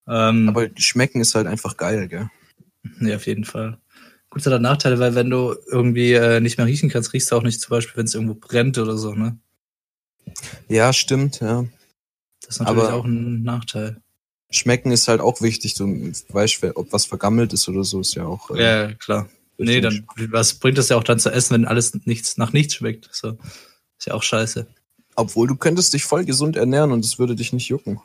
Ähm, 0.07 0.49
Aber 0.49 0.67
schmecken 0.77 1.21
ist 1.21 1.35
halt 1.35 1.47
einfach 1.47 1.77
geil, 1.77 2.07
gell? 2.07 2.29
Ja, 2.99 3.15
auf 3.15 3.27
jeden 3.27 3.45
Fall. 3.45 3.77
Gut, 4.29 4.45
hat 4.45 4.61
Nachteile, 4.61 4.97
weil 4.99 5.13
wenn 5.15 5.29
du 5.29 5.55
irgendwie 5.67 6.13
äh, 6.13 6.39
nicht 6.39 6.57
mehr 6.57 6.65
riechen 6.65 6.89
kannst, 6.89 7.13
riechst 7.13 7.31
du 7.31 7.35
auch 7.35 7.43
nicht 7.43 7.59
zum 7.61 7.69
Beispiel, 7.69 7.97
wenn 7.97 8.05
es 8.05 8.15
irgendwo 8.15 8.33
brennt 8.33 8.77
oder 8.77 8.97
so, 8.97 9.13
ne? 9.13 9.37
Ja, 10.67 10.93
stimmt, 10.93 11.39
ja. 11.41 11.65
Das 12.41 12.55
ist 12.55 12.59
natürlich 12.59 12.83
Aber- 12.85 12.93
auch 12.93 13.05
ein 13.05 13.43
Nachteil. 13.43 14.01
Schmecken 14.51 14.91
ist 14.91 15.08
halt 15.08 15.22
auch 15.22 15.41
wichtig. 15.41 15.74
Du 15.75 16.12
weißt, 16.29 16.60
ob 16.75 16.91
was 16.93 17.05
vergammelt 17.05 17.53
ist 17.53 17.67
oder 17.67 17.84
so, 17.84 18.01
ist 18.01 18.13
ja 18.15 18.25
auch. 18.25 18.51
äh, 18.51 18.62
Ja, 18.62 18.93
klar. 18.93 19.27
Nee, 19.58 19.79
dann, 19.81 20.05
was 20.29 20.55
bringt 20.55 20.77
es 20.77 20.89
ja 20.89 20.98
auch 20.98 21.03
dann 21.03 21.20
zu 21.20 21.29
essen, 21.31 21.53
wenn 21.53 21.65
alles 21.65 21.93
nichts 22.05 22.38
nach 22.38 22.51
nichts 22.51 22.75
schmeckt? 22.75 23.10
So. 23.12 23.38
Ist 23.98 24.08
ja 24.08 24.13
auch 24.13 24.24
scheiße. 24.24 24.67
Obwohl 25.15 25.48
du 25.48 25.55
könntest 25.55 25.93
dich 25.93 26.03
voll 26.03 26.25
gesund 26.25 26.55
ernähren 26.55 26.91
und 26.91 27.05
es 27.05 27.20
würde 27.20 27.36
dich 27.36 27.53
nicht 27.53 27.67
jucken. 27.70 28.00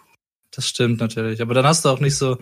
Das 0.50 0.68
stimmt 0.68 1.00
natürlich. 1.00 1.40
Aber 1.40 1.54
dann 1.54 1.64
hast 1.66 1.84
du 1.84 1.88
auch 1.88 2.00
nicht 2.00 2.16
so, 2.16 2.36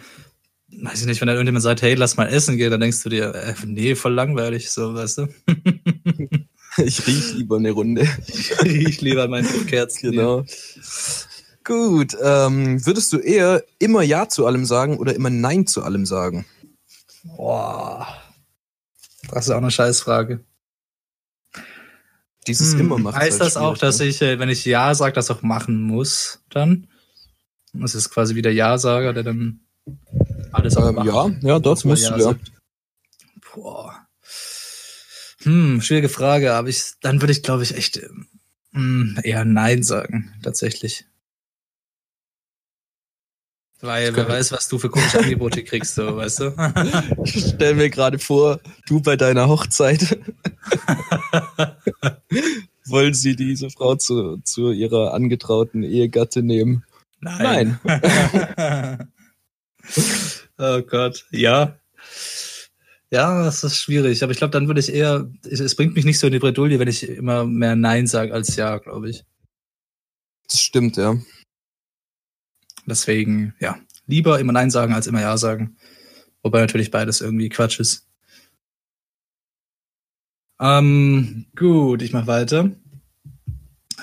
weiß 0.71 1.01
ich 1.03 1.07
nicht, 1.07 1.21
wenn 1.21 1.27
dann 1.29 1.37
irgendjemand 1.37 1.63
sagt, 1.63 1.83
hey, 1.83 1.95
lass 1.95 2.17
mal 2.17 2.27
essen 2.27 2.57
gehen, 2.57 2.71
dann 2.71 2.81
denkst 2.81 3.03
du 3.05 3.09
dir, 3.09 3.35
äh, 3.35 3.55
nee, 3.65 3.95
voll 3.95 4.15
langweilig, 4.15 4.71
so, 4.71 4.95
weißt 4.95 5.19
du? 5.19 5.29
Ich 6.77 7.07
riech 7.07 7.35
lieber 7.35 7.59
eine 7.59 7.71
Runde. 7.71 8.03
ich 8.65 9.01
lieber 9.01 9.29
mein 9.29 9.47
Kerzen. 9.69 10.11
Genau. 10.11 10.45
Gut, 11.65 12.15
ähm, 12.23 12.85
würdest 12.85 13.13
du 13.13 13.19
eher 13.19 13.65
immer 13.79 14.03
Ja 14.03 14.29
zu 14.29 14.47
allem 14.47 14.67
sagen 14.67 14.99
oder 14.99 15.15
immer 15.15 15.31
Nein 15.31 15.67
zu 15.67 15.83
allem 15.83 16.05
sagen? 16.05 16.45
Boah. 17.25 18.07
Das 19.31 19.47
ist 19.47 19.51
auch 19.51 19.59
eine 19.59 19.71
Scheißfrage. 19.71 20.45
Dieses 22.47 22.75
Hm, 22.75 22.81
immer 22.81 22.99
macht 22.99 23.17
Heißt 23.17 23.41
das 23.41 23.57
auch, 23.57 23.79
dass 23.79 24.01
ich, 24.01 24.21
äh, 24.21 24.39
wenn 24.39 24.51
ich 24.51 24.67
Ja 24.67 24.95
sage, 24.95 25.15
das 25.15 25.31
auch 25.31 25.41
machen 25.41 25.83
muss, 25.83 26.41
dann? 26.51 26.87
Das 27.73 27.95
ist 27.95 28.11
quasi 28.11 28.35
wie 28.35 28.43
der 28.43 28.53
Ja-Sager, 28.53 29.15
der 29.15 29.23
dann 29.23 29.61
alles 30.53 30.77
auch 30.77 30.87
ähm, 30.87 30.95
macht. 30.97 31.07
Ja, 31.07 31.31
ja, 31.41 31.59
dort 31.59 31.83
du, 31.83 31.89
ja. 31.89 32.21
sagt. 32.21 32.53
Boah. 33.55 34.07
Hm, 35.43 35.81
schwierige 35.81 36.09
Frage, 36.11 36.55
aber 36.55 36.69
ich, 36.69 36.93
dann 37.01 37.21
würde 37.21 37.33
ich, 37.33 37.43
glaube 37.43 37.63
ich, 37.63 37.75
echt 37.75 38.01
ähm, 38.75 39.19
eher 39.23 39.45
Nein 39.45 39.83
sagen, 39.83 40.35
tatsächlich. 40.43 41.07
Weil 43.85 44.17
wer 44.17 44.27
weiß, 44.27 44.51
was 44.53 44.67
du 44.69 44.79
für 44.79 44.89
komische 44.89 45.19
Angebote 45.19 45.63
kriegst, 45.63 45.95
so, 45.95 46.17
weißt 46.17 46.41
du? 46.41 46.55
Ich 47.25 47.53
stell 47.55 47.75
mir 47.75 47.91
gerade 47.91 48.19
vor, 48.19 48.61
du 48.87 49.01
bei 49.01 49.17
deiner 49.17 49.47
Hochzeit. 49.49 50.19
Wollen 52.87 53.13
sie 53.13 53.37
diese 53.37 53.69
Frau 53.69 53.95
zu, 53.97 54.39
zu 54.39 54.73
ihrer 54.73 55.13
angetrauten 55.13 55.83
Ehegatte 55.83 56.43
nehmen? 56.43 56.85
Nein. 57.21 57.79
oh 60.59 60.81
Gott, 60.81 61.27
ja. 61.31 61.77
Ja, 63.11 63.45
das 63.45 63.65
ist 63.65 63.77
schwierig, 63.77 64.23
aber 64.23 64.33
ich 64.33 64.39
glaube, 64.39 64.53
dann 64.53 64.67
würde 64.67 64.81
ich 64.81 64.95
eher, 64.95 65.31
es, 65.45 65.61
es 65.61 65.75
bringt 65.75 65.95
mich 65.95 66.07
nicht 66.07 66.19
so 66.19 66.27
in 66.27 66.33
die 66.33 66.39
Bredouille, 66.39 66.79
wenn 66.79 66.89
ich 66.89 67.07
immer 67.07 67.45
mehr 67.45 67.77
Nein 67.77 68.07
sage 68.07 68.33
als 68.33 68.57
Ja, 68.57 68.79
glaube 68.79 69.11
ich. 69.11 69.25
Das 70.49 70.61
stimmt, 70.61 70.97
ja. 70.97 71.19
Deswegen, 72.87 73.55
ja, 73.61 73.79
lieber 74.07 74.41
immer 74.41 74.53
Nein 74.53 74.71
sagen 74.71 74.95
als 74.95 75.07
immer 75.07 75.21
Ja 75.21 75.37
sagen. 75.37 75.77
Wobei 76.43 76.61
natürlich 76.61 76.91
beides 76.91 77.21
irgendwie 77.21 77.49
Quatsch 77.49 77.81
ist. 77.81 78.07
Ähm, 80.61 81.47
gut, 81.57 82.03
ich 82.03 82.13
mach 82.13 82.27
weiter. 82.27 82.71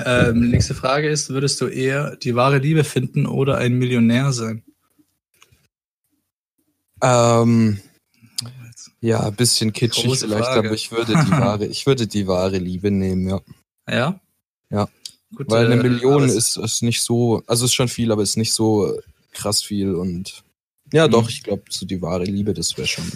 Ähm, 0.04 0.50
nächste 0.50 0.74
Frage 0.74 1.10
ist, 1.10 1.30
würdest 1.30 1.60
du 1.62 1.68
eher 1.68 2.16
die 2.16 2.36
wahre 2.36 2.58
Liebe 2.58 2.84
finden 2.84 3.26
oder 3.26 3.58
ein 3.58 3.74
Millionär 3.74 4.32
sein? 4.32 4.64
Ähm, 7.02 7.80
ja, 9.02 9.26
ein 9.26 9.36
bisschen 9.36 9.74
kitschig 9.74 10.06
Große 10.06 10.28
vielleicht, 10.28 10.46
Frage. 10.46 10.68
aber 10.68 10.76
ich 10.76 10.92
würde 10.92 11.14
die 11.14 11.32
wahre, 11.32 11.66
ich 11.68 11.86
würde 11.86 12.08
die 12.08 12.28
wahre 12.28 12.58
Liebe 12.58 12.92
nehmen, 12.92 13.28
ja. 13.28 13.42
Ja? 13.90 14.22
Ja. 14.70 14.88
Gut, 15.36 15.50
Weil 15.50 15.66
eine 15.72 15.80
äh, 15.82 15.84
Million 15.84 16.24
ist, 16.28 16.58
ist 16.58 16.84
nicht 16.84 17.02
so, 17.02 17.42
also 17.48 17.66
ist 17.66 17.74
schon 17.74 17.88
viel, 17.88 18.12
aber 18.12 18.22
ist 18.24 18.38
nicht 18.38 18.54
so 18.54 19.00
krass 19.32 19.62
viel 19.64 19.96
und 19.96 20.44
ja, 20.94 21.08
Mhm. 21.08 21.12
doch, 21.12 21.30
ich 21.30 21.44
glaube, 21.44 21.64
so 21.70 21.86
die 21.86 22.02
wahre 22.02 22.26
Liebe, 22.26 22.54
das 22.54 22.78
wäre 22.78 22.88
schon 22.88 23.10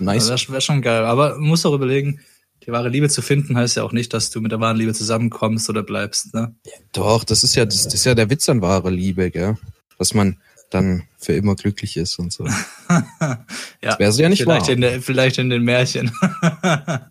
nice. 0.00 0.26
Das 0.26 0.48
wäre 0.50 0.60
schon 0.60 0.82
geil. 0.82 1.04
Aber 1.04 1.30
man 1.38 1.48
muss 1.48 1.64
auch 1.64 1.72
überlegen, 1.74 2.20
die 2.66 2.72
wahre 2.72 2.88
Liebe 2.88 3.08
zu 3.08 3.22
finden, 3.22 3.56
heißt 3.56 3.76
ja 3.76 3.84
auch 3.84 3.92
nicht, 3.92 4.12
dass 4.12 4.30
du 4.30 4.40
mit 4.40 4.50
der 4.52 4.58
wahren 4.60 4.76
Liebe 4.76 4.92
zusammenkommst 4.92 5.68
oder 5.70 5.82
bleibst. 5.84 6.34
Ne? 6.34 6.54
Doch, 6.92 7.22
das 7.24 7.44
ist 7.44 7.54
ja, 7.54 7.64
das, 7.64 7.84
das 7.84 7.94
ist 7.94 8.04
ja 8.04 8.14
der 8.16 8.28
Witz 8.30 8.48
an 8.48 8.60
wahre 8.60 8.90
Liebe, 8.90 9.30
gell? 9.30 9.56
Dass 9.98 10.14
man 10.14 10.36
dann 10.70 11.04
für 11.18 11.34
immer 11.34 11.54
glücklich 11.54 11.96
ist 11.96 12.18
und 12.18 12.32
so. 12.32 12.44
ja, 12.88 13.44
Das 13.80 13.98
wäre 13.98 14.22
ja 14.22 14.28
nicht 14.28 14.42
vielleicht, 14.42 14.66
wahr. 14.66 14.74
in 14.74 14.80
der, 14.80 15.00
vielleicht 15.02 15.38
in 15.38 15.50
den 15.50 15.62
Märchen. 15.62 16.10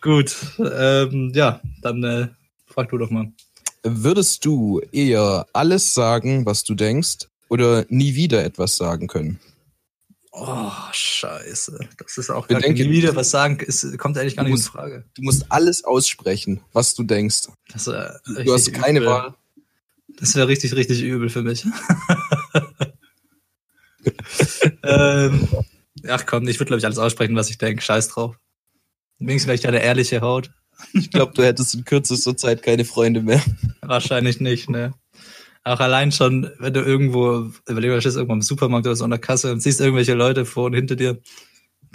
Gut, 0.00 0.34
ähm, 0.58 1.32
ja, 1.34 1.60
dann 1.82 2.02
äh, 2.04 2.28
frag 2.68 2.88
du 2.90 2.98
doch 2.98 3.10
mal. 3.10 3.32
Würdest 3.82 4.44
du 4.44 4.80
eher 4.92 5.46
alles 5.52 5.94
sagen, 5.94 6.46
was 6.46 6.64
du 6.64 6.74
denkst, 6.74 7.28
oder 7.48 7.86
nie 7.88 8.14
wieder 8.14 8.44
etwas 8.44 8.76
sagen 8.76 9.06
können? 9.06 9.40
Oh, 10.32 10.70
scheiße. 10.92 11.78
Das 11.98 12.18
ist 12.18 12.30
auch 12.30 12.46
gar 12.46 12.60
Bedenke- 12.60 12.84
nie 12.84 12.90
wieder 12.90 13.16
was 13.16 13.30
sagen, 13.30 13.58
ist, 13.60 13.96
kommt 13.98 14.18
eigentlich 14.18 14.36
gar 14.36 14.42
nicht 14.44 14.50
in 14.50 14.56
musst- 14.56 14.68
Frage. 14.68 15.04
Du 15.14 15.22
musst 15.22 15.46
alles 15.50 15.84
aussprechen, 15.84 16.60
was 16.72 16.94
du 16.94 17.02
denkst. 17.02 17.48
Das, 17.72 17.84
Du 17.84 18.52
hast 18.52 18.72
keine 18.74 18.98
übel. 19.00 19.08
Wahl. 19.08 19.34
Das 20.20 20.34
wäre 20.34 20.48
richtig, 20.48 20.74
richtig 20.74 21.00
übel 21.02 21.28
für 21.30 21.42
mich. 21.42 21.64
ähm, 24.82 25.48
ach 26.08 26.26
komm, 26.26 26.46
ich 26.48 26.58
würde, 26.58 26.66
glaube 26.68 26.78
ich, 26.78 26.84
alles 26.84 26.98
aussprechen, 26.98 27.36
was 27.36 27.50
ich 27.50 27.58
denke. 27.58 27.82
Scheiß 27.82 28.08
drauf. 28.08 28.36
Wenigstens 29.18 29.44
vielleicht 29.44 29.66
eine 29.66 29.82
ehrliche 29.82 30.20
Haut. 30.20 30.50
Ich 30.92 31.10
glaube, 31.10 31.32
du 31.34 31.42
hättest 31.44 31.74
in 31.74 31.84
kürzester 31.84 32.36
Zeit 32.36 32.62
keine 32.62 32.84
Freunde 32.84 33.22
mehr. 33.22 33.42
Wahrscheinlich 33.82 34.40
nicht, 34.40 34.70
ne? 34.70 34.94
Auch 35.64 35.80
allein 35.80 36.12
schon, 36.12 36.50
wenn 36.58 36.72
du 36.72 36.80
irgendwo, 36.80 37.50
überleg 37.68 37.90
mal, 37.90 37.96
du 37.96 38.00
stehst 38.00 38.16
irgendwo 38.16 38.34
im 38.34 38.42
Supermarkt 38.42 38.86
oder 38.86 38.96
so 38.96 39.04
an 39.04 39.10
der 39.10 39.18
Kasse 39.18 39.52
und 39.52 39.60
siehst 39.60 39.80
irgendwelche 39.80 40.14
Leute 40.14 40.44
vor 40.44 40.66
und 40.66 40.74
hinter 40.74 40.96
dir, 40.96 41.20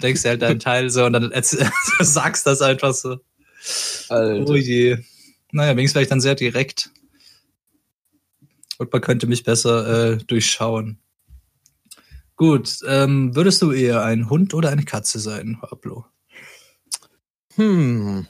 denkst 0.02 0.22
dir 0.22 0.30
halt 0.30 0.42
deinen 0.42 0.60
Teil 0.60 0.90
so 0.90 1.04
und 1.04 1.12
dann 1.12 1.32
sagst 2.00 2.46
das 2.46 2.62
einfach 2.62 2.94
so. 2.94 3.18
Alter. 4.08 4.50
Oh 4.50 4.54
je. 4.54 4.98
Naja, 5.50 5.72
wenigstens 5.72 5.92
vielleicht 5.92 6.10
dann 6.10 6.20
sehr 6.20 6.34
direkt. 6.34 6.90
Und 8.78 8.92
man 8.92 9.02
könnte 9.02 9.26
mich 9.26 9.44
besser 9.44 10.12
äh, 10.12 10.16
durchschauen. 10.18 10.98
Gut, 12.36 12.78
ähm, 12.86 13.34
würdest 13.36 13.62
du 13.62 13.70
eher 13.70 14.04
ein 14.04 14.28
Hund 14.28 14.54
oder 14.54 14.70
eine 14.70 14.84
Katze 14.84 15.20
sein, 15.20 15.58
Pablo? 15.60 16.04
Hm. 17.54 18.26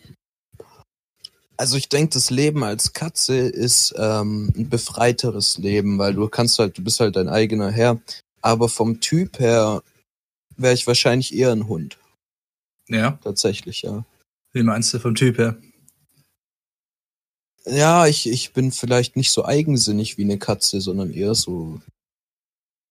Also 1.57 1.77
ich 1.77 1.89
denke, 1.89 2.15
das 2.15 2.31
Leben 2.31 2.65
als 2.65 2.93
Katze 2.93 3.37
ist 3.37 3.95
ähm, 3.97 4.53
ein 4.57 4.69
befreiteres 4.69 5.59
Leben, 5.59 5.99
weil 5.99 6.15
du 6.15 6.29
kannst 6.29 6.59
halt, 6.59 6.77
du 6.77 6.83
bist 6.83 7.01
halt 7.01 7.17
dein 7.17 7.29
eigener 7.29 7.71
Herr. 7.71 8.01
Aber 8.43 8.69
vom 8.69 9.01
Typ 9.01 9.39
her 9.39 9.83
wäre 10.57 10.75
ich 10.75 10.87
wahrscheinlich 10.87 11.35
eher 11.35 11.53
ein 11.53 11.69
Hund. 11.69 11.99
Ja, 12.89 13.19
Tatsächlich, 13.23 13.83
ja. 13.83 14.05
wie 14.53 14.63
meinst 14.63 14.93
du 14.93 14.99
vom 14.99 15.15
Typ 15.15 15.39
her? 15.39 15.57
Ja, 17.67 18.07
ich, 18.07 18.29
ich 18.29 18.53
bin 18.53 18.73
vielleicht 18.73 19.17
nicht 19.17 19.33
so 19.33 19.45
eigensinnig 19.47 20.19
wie 20.19 20.25
eine 20.25 20.39
Katze, 20.39 20.83
sondern 20.83 21.11
eher 21.11 21.35
so, 21.35 21.81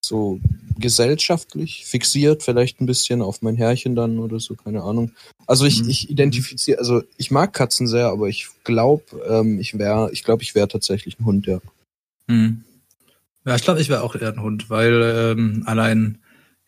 so 0.05 0.39
gesellschaftlich 0.79 1.85
fixiert, 1.85 2.43
vielleicht 2.43 2.81
ein 2.81 2.85
bisschen 2.85 3.21
auf 3.21 3.41
mein 3.41 3.55
Herrchen 3.55 3.95
dann 3.95 4.19
oder 4.19 4.39
so, 4.39 4.55
keine 4.55 4.83
Ahnung. 4.83 5.11
Also 5.47 5.65
ich, 5.65 5.83
Mhm. 5.83 5.89
ich 5.89 6.09
identifiziere, 6.09 6.79
also 6.79 7.03
ich 7.17 7.31
mag 7.31 7.53
Katzen 7.53 7.87
sehr, 7.87 8.07
aber 8.07 8.27
ich 8.27 8.47
glaube, 8.63 9.03
ähm, 9.27 9.59
ich 9.59 9.77
wäre, 9.77 10.11
ich 10.11 10.23
glaube, 10.23 10.43
ich 10.43 10.55
wäre 10.55 10.67
tatsächlich 10.67 11.19
ein 11.19 11.25
Hund, 11.25 11.45
ja. 11.47 11.59
Hm. 12.27 12.63
Ja, 13.45 13.55
ich 13.55 13.63
glaube, 13.63 13.81
ich 13.81 13.89
wäre 13.89 14.03
auch 14.03 14.15
eher 14.15 14.29
ein 14.33 14.41
Hund, 14.41 14.69
weil 14.69 15.35
ähm, 15.37 15.63
allein 15.65 16.19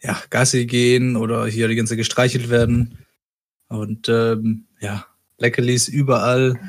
ja, 0.02 0.22
Gassi 0.30 0.66
gehen 0.66 1.16
oder 1.16 1.46
hier 1.48 1.68
die 1.68 1.76
ganze 1.76 1.96
gestreichelt 1.98 2.50
werden 2.50 2.98
und 3.70 4.10
ähm, 4.10 4.66
ja, 4.80 5.06
Leckerlis 5.38 5.88
überall. 5.88 6.60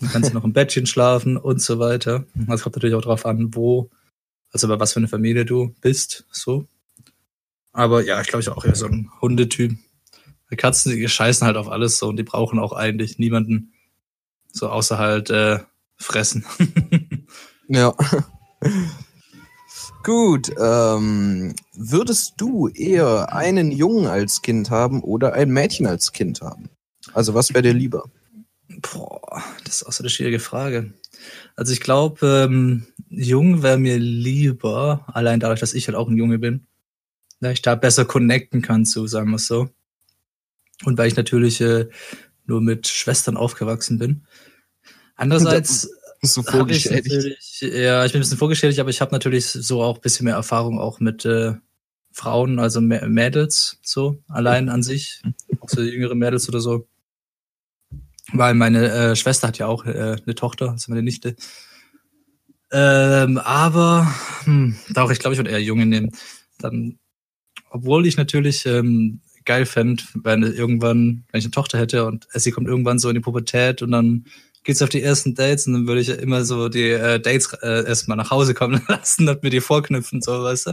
Dann 0.00 0.10
kannst 0.10 0.30
du 0.30 0.34
noch 0.34 0.44
im 0.44 0.52
Bettchen 0.52 0.86
schlafen 0.86 1.36
und 1.36 1.60
so 1.60 1.78
weiter. 1.78 2.24
Das 2.34 2.62
kommt 2.62 2.76
natürlich 2.76 2.94
auch 2.94 3.02
drauf 3.02 3.26
an, 3.26 3.54
wo, 3.54 3.90
also 4.54 4.68
bei 4.68 4.80
was 4.80 4.92
für 4.92 5.00
eine 5.00 5.08
Familie 5.08 5.44
du 5.44 5.74
bist, 5.80 6.24
so. 6.30 6.66
Aber 7.72 8.04
ja, 8.04 8.20
ich 8.20 8.28
glaube, 8.28 8.40
ich 8.40 8.48
auch 8.48 8.64
eher 8.64 8.76
so 8.76 8.86
ein 8.86 9.10
Hundetyp. 9.20 9.76
Die 10.50 10.56
Katzen, 10.56 10.92
die 10.92 11.08
scheißen 11.08 11.44
halt 11.46 11.56
auf 11.56 11.68
alles 11.68 11.98
so 11.98 12.08
und 12.08 12.16
die 12.16 12.22
brauchen 12.22 12.60
auch 12.60 12.72
eigentlich 12.72 13.18
niemanden 13.18 13.72
so 14.52 14.68
außer 14.68 14.96
halt 14.96 15.28
äh, 15.30 15.58
fressen. 15.96 16.46
Ja. 17.66 17.94
Gut, 20.04 20.50
ähm, 20.60 21.54
würdest 21.72 22.34
du 22.36 22.68
eher 22.68 23.32
einen 23.32 23.72
Jungen 23.72 24.06
als 24.06 24.42
Kind 24.42 24.68
haben 24.68 25.02
oder 25.02 25.32
ein 25.32 25.48
Mädchen 25.48 25.86
als 25.86 26.12
Kind 26.12 26.42
haben? 26.42 26.68
Also 27.14 27.32
was 27.32 27.54
wäre 27.54 27.62
dir 27.62 27.72
lieber? 27.72 28.04
Boah, 28.68 29.42
das 29.64 29.76
ist 29.76 29.86
auch 29.86 29.92
so 29.92 30.02
eine 30.02 30.10
schwierige 30.10 30.40
Frage. 30.40 30.92
Also 31.56 31.72
ich 31.72 31.80
glaube, 31.80 32.46
ähm, 32.48 32.86
jung 33.08 33.62
wäre 33.62 33.78
mir 33.78 33.98
lieber, 33.98 35.04
allein 35.08 35.40
dadurch, 35.40 35.60
dass 35.60 35.74
ich 35.74 35.86
halt 35.86 35.96
auch 35.96 36.08
ein 36.08 36.16
Junge 36.16 36.38
bin, 36.38 36.66
da 37.40 37.50
ich 37.50 37.62
da 37.62 37.74
besser 37.74 38.04
connecten 38.04 38.62
kann 38.62 38.84
zu, 38.84 39.06
sagen 39.06 39.30
wir 39.30 39.36
es 39.36 39.46
so. 39.46 39.68
Und 40.84 40.98
weil 40.98 41.08
ich 41.08 41.16
natürlich 41.16 41.60
äh, 41.60 41.88
nur 42.46 42.60
mit 42.60 42.86
Schwestern 42.86 43.36
aufgewachsen 43.36 43.98
bin. 43.98 44.26
Andererseits 45.16 45.88
So 46.22 46.40
ich 46.40 46.46
vorgestellt. 46.46 47.06
natürlich, 47.06 47.60
ja, 47.60 48.04
ich 48.04 48.12
bin 48.12 48.18
ein 48.18 48.22
bisschen 48.22 48.38
vorgestellt, 48.38 48.78
aber 48.78 48.90
ich 48.90 49.00
habe 49.00 49.12
natürlich 49.12 49.46
so 49.46 49.82
auch 49.82 49.96
ein 49.96 50.00
bisschen 50.00 50.24
mehr 50.24 50.34
Erfahrung 50.36 50.80
auch 50.80 50.98
mit 51.00 51.24
äh, 51.24 51.52
Frauen, 52.12 52.58
also 52.58 52.80
Mä- 52.80 53.06
Mädels, 53.08 53.78
so 53.82 54.22
allein 54.28 54.68
an 54.68 54.82
sich, 54.82 55.20
auch 55.60 55.68
so 55.68 55.82
jüngere 55.82 56.14
Mädels 56.14 56.48
oder 56.48 56.60
so. 56.60 56.86
Weil 58.32 58.54
meine 58.54 58.90
äh, 58.90 59.16
Schwester 59.16 59.48
hat 59.48 59.58
ja 59.58 59.66
auch 59.66 59.84
äh, 59.84 60.16
eine 60.24 60.34
Tochter, 60.34 60.70
also 60.70 60.90
meine 60.90 61.02
Nichte. 61.02 61.36
Ähm, 62.72 63.38
aber 63.38 64.12
hm, 64.44 64.76
doch, 64.90 65.10
ich 65.10 65.18
glaube, 65.18 65.34
ich 65.34 65.38
würde 65.38 65.50
eher 65.50 65.62
Junge 65.62 65.86
nehmen. 65.86 66.10
Dann, 66.58 66.98
obwohl 67.70 68.06
ich 68.06 68.16
natürlich 68.16 68.66
ähm, 68.66 69.20
geil 69.44 69.66
fände, 69.66 70.02
wenn 70.14 70.42
irgendwann, 70.42 71.24
wenn 71.30 71.38
ich 71.38 71.44
eine 71.44 71.52
Tochter 71.52 71.78
hätte 71.78 72.06
und 72.06 72.26
sie 72.32 72.50
kommt 72.50 72.66
irgendwann 72.66 72.98
so 72.98 73.08
in 73.08 73.14
die 73.14 73.20
Pubertät 73.20 73.82
und 73.82 73.92
dann 73.92 74.24
geht's 74.64 74.82
auf 74.82 74.88
die 74.88 75.02
ersten 75.02 75.34
Dates 75.34 75.66
und 75.66 75.74
dann 75.74 75.86
würde 75.86 76.00
ich 76.00 76.08
immer 76.08 76.44
so 76.44 76.68
die 76.68 76.88
äh, 76.88 77.20
Dates 77.20 77.52
äh, 77.62 77.86
erstmal 77.86 78.16
nach 78.16 78.30
Hause 78.30 78.54
kommen 78.54 78.82
lassen 78.88 79.28
und 79.28 79.42
mir 79.42 79.50
die 79.50 79.60
vorknüpfen, 79.60 80.22
so, 80.22 80.42
weißt 80.42 80.68
du? 80.68 80.72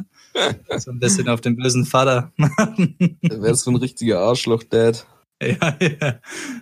So 0.77 0.91
ein 0.91 0.99
bisschen 0.99 1.27
auf 1.27 1.41
den 1.41 1.57
bösen 1.57 1.85
Vater. 1.85 2.31
Wäre 2.37 3.55
so 3.55 3.69
ein 3.69 3.75
richtiger 3.75 4.19
Arschloch-Dad. 4.21 5.05
ja, 5.47 5.77
ja. 5.79 6.19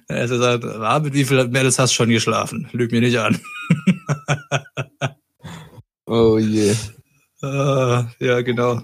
Er 0.07 0.27
sagt, 0.27 1.03
mit 1.03 1.13
wie 1.13 1.25
viel 1.25 1.47
Mädels 1.47 1.79
hast 1.79 1.91
du 1.91 1.95
schon 1.95 2.09
geschlafen? 2.09 2.69
Lüg 2.71 2.91
mir 2.91 3.01
nicht 3.01 3.19
an. 3.19 3.39
Oh 6.11 6.39
je. 6.39 6.71
Äh, 7.43 8.03
ja, 8.19 8.41
genau. 8.41 8.81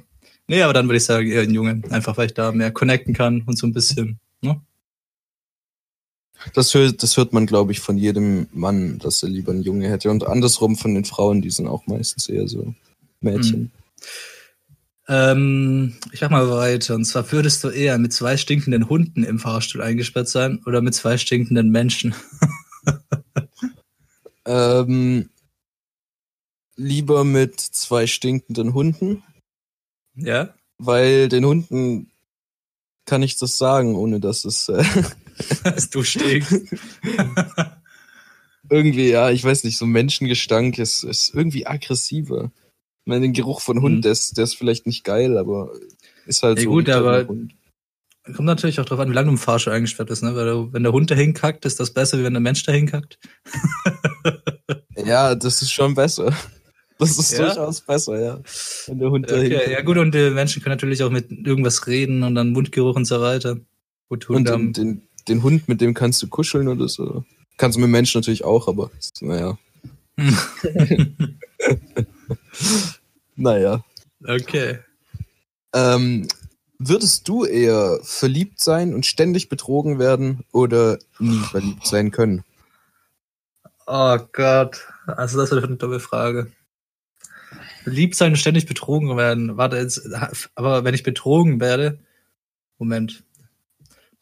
Nee, 0.48 0.62
aber 0.62 0.74
dann 0.74 0.86
würde 0.88 0.98
ich 0.98 1.06
sagen, 1.06 1.28
eher 1.28 1.42
ein 1.42 1.56
Junge. 1.56 1.82
Einfach, 1.90 2.16
weil 2.18 2.28
ich 2.28 2.36
da 2.36 2.52
mehr 2.52 2.72
connecten 2.72 3.16
kann 3.16 3.42
und 3.48 3.58
so 3.58 3.66
ein 3.66 3.74
bisschen. 3.74 4.20
Ne? 4.42 4.62
Das 6.54 6.72
hört, 6.76 7.02
das 7.02 7.18
hört 7.18 7.34
man, 7.34 7.48
glaube 7.48 7.72
ich, 7.72 7.80
von 7.80 7.98
jedem 7.98 8.48
Mann, 8.54 9.00
dass 9.00 9.24
er 9.24 9.30
lieber 9.30 9.54
einen 9.54 9.64
Junge 9.64 9.90
hätte. 9.90 10.12
Und 10.12 10.28
andersrum 10.28 10.76
von 10.76 10.94
den 10.94 11.06
Frauen, 11.06 11.42
die 11.42 11.50
sind 11.50 11.68
auch 11.68 11.88
meistens 11.88 12.30
eher 12.30 12.48
so 12.48 12.76
Mädchen. 13.22 13.72
Ähm, 15.08 15.96
ich 16.12 16.22
mach 16.22 16.30
mal 16.30 16.50
weiter. 16.50 16.96
Und 16.96 17.06
zwar 17.06 17.32
würdest 17.32 17.64
du 17.64 17.70
eher 17.70 17.98
mit 17.98 18.14
zwei 18.14 18.38
stinkenden 18.38 18.90
Hunden 18.90 19.24
im 19.24 19.40
Fahrstuhl 19.40 19.82
eingesperrt 19.82 20.28
sein 20.28 20.62
oder 20.66 20.82
mit 20.82 20.96
zwei 20.96 21.18
stinkenden 21.18 21.70
Menschen? 21.70 22.16
Ähm, 24.48 25.30
lieber 26.76 27.24
mit 27.24 27.60
zwei 27.60 28.06
stinkenden 28.06 28.74
Hunden, 28.74 29.24
Ja? 30.16 30.54
weil 30.78 31.30
den 31.30 31.46
Hunden 31.46 32.12
kann 33.06 33.24
ich 33.24 33.38
das 33.38 33.58
sagen, 33.58 33.96
ohne 33.96 34.20
dass 34.20 34.46
es 34.46 34.70
äh, 34.70 34.84
Dass 35.64 35.90
du 35.90 36.04
stinkst. 36.04 36.54
irgendwie, 38.70 39.10
ja, 39.10 39.32
ich 39.32 39.44
weiß 39.44 39.64
nicht, 39.64 39.78
so 39.78 39.86
Menschengestank 39.86 40.78
ist, 40.78 41.04
ist 41.04 41.34
irgendwie 41.34 41.68
aggressiver. 41.68 42.52
Ich 43.06 43.10
meine, 43.10 43.22
den 43.22 43.34
Geruch 43.34 43.62
von 43.62 43.82
Hund, 43.84 43.98
Mhm. 43.98 44.02
der, 44.02 44.12
ist, 44.14 44.36
der 44.36 44.46
ist 44.46 44.56
vielleicht 44.56 44.88
nicht 44.88 45.04
geil, 45.04 45.38
aber 45.38 45.72
ist 46.26 46.42
halt 46.42 46.58
Ja, 46.58 46.64
so. 46.64 46.72
gut, 46.72 46.90
aber- 46.90 47.28
Hund. 47.28 47.54
Kommt 48.36 48.48
natürlich 48.48 48.80
auch 48.80 48.86
drauf 48.86 49.00
an, 49.00 49.12
wie 49.12 49.14
lange 49.14 49.28
du 49.28 49.34
im 49.34 49.38
Fahrstuhl 49.38 49.74
eingesperrt 49.74 50.10
bist, 50.10 50.24
ne? 50.24 50.36
Weil 50.36 50.74
wenn 50.74 50.82
der 50.82 50.92
Hund 50.92 51.12
dahin 51.12 51.36
kackt, 51.36 51.64
ist 51.66 51.80
das 51.80 51.94
besser, 51.94 52.18
wie 52.18 52.24
wenn 52.24 52.34
der 52.34 52.40
Mensch 52.42 52.64
dahin 52.64 52.88
kackt. 52.88 53.20
Ja, 55.06 55.36
das 55.36 55.62
ist 55.62 55.72
schon 55.72 55.94
besser. 55.94 56.34
Das 56.98 57.16
ist 57.20 57.34
Ja? 57.34 57.46
durchaus 57.46 57.82
besser, 57.82 58.20
ja. 58.20 58.40
Wenn 58.88 58.98
der 58.98 59.12
Hund 59.12 59.30
dahin 59.30 59.54
Okay, 59.54 59.72
ja 59.72 59.82
gut, 59.82 60.00
und 60.00 60.16
die 60.16 60.32
Menschen 60.32 60.64
können 60.64 60.74
natürlich 60.74 61.04
auch 61.04 61.12
mit 61.12 61.30
irgendwas 61.30 61.86
reden 61.86 62.24
und 62.24 62.34
dann 62.34 62.54
Mundgeruch 62.54 62.96
und 62.96 63.06
so 63.06 63.22
weiter. 63.22 63.58
Gut, 64.10 64.28
Und 64.32 64.50
Hunde 64.50 64.52
den, 64.54 64.74
den, 64.74 65.02
den 65.28 65.44
Hund, 65.44 65.68
mit 65.68 65.80
dem 65.82 65.94
kannst 65.94 66.24
du 66.24 66.28
kuscheln 66.28 66.68
oder 66.68 66.88
so. 66.88 67.24
Kannst 67.58 67.76
du 67.78 67.82
mit 67.82 67.92
Menschen 67.92 68.22
natürlich 68.22 68.44
auch, 68.44 68.68
aber 68.68 68.90
naja. 69.22 69.60
Naja. 73.36 73.84
okay. 74.26 74.80
Ähm, 75.74 76.28
würdest 76.80 77.28
du 77.28 77.46
eher 77.46 78.00
verliebt 78.04 78.60
sein 78.60 78.94
und 78.94 79.06
ständig 79.06 79.50
betrogen 79.50 80.00
werden 80.00 80.44
oder 80.52 81.00
nie 81.20 81.40
verliebt 81.40 81.86
sein 81.86 82.12
können? 82.12 82.44
Oh 83.88 84.18
Gott. 84.32 84.88
Also 85.06 85.38
das 85.38 85.52
wäre 85.52 85.66
eine 85.66 85.76
dumme 85.78 86.00
Frage. 86.00 86.52
Lieb 87.86 88.16
sein 88.16 88.32
und 88.32 88.38
ständig 88.38 88.66
betrogen 88.66 89.16
werden. 89.16 89.58
Warte 89.58 89.78
jetzt, 89.78 90.10
aber 90.56 90.84
wenn 90.84 90.96
ich 90.96 91.04
betrogen 91.04 91.60
werde, 91.60 92.00
Moment. 92.80 93.24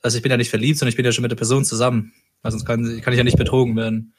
Also 0.01 0.17
ich 0.17 0.23
bin 0.23 0.31
ja 0.31 0.37
nicht 0.37 0.49
verliebt, 0.49 0.77
sondern 0.77 0.89
ich 0.89 0.97
bin 0.97 1.05
ja 1.05 1.13
schon 1.13 1.21
mit 1.21 1.31
der 1.31 1.37
Person 1.37 1.63
zusammen. 1.63 2.13
Weil 2.41 2.51
sonst 2.51 2.65
kann, 2.65 3.01
kann 3.01 3.13
ich 3.13 3.17
ja 3.17 3.23
nicht 3.23 3.37
betrogen 3.37 3.75
werden. 3.77 4.13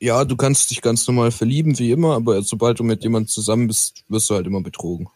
Ja, 0.00 0.24
du 0.24 0.34
kannst 0.34 0.70
dich 0.70 0.80
ganz 0.80 1.06
normal 1.06 1.30
verlieben, 1.30 1.78
wie 1.78 1.90
immer, 1.90 2.14
aber 2.14 2.42
sobald 2.42 2.80
du 2.80 2.84
mit 2.84 3.02
jemandem 3.02 3.28
zusammen 3.28 3.66
bist, 3.66 4.02
wirst 4.08 4.30
du 4.30 4.34
halt 4.34 4.46
immer 4.46 4.62
betrogen. 4.62 5.08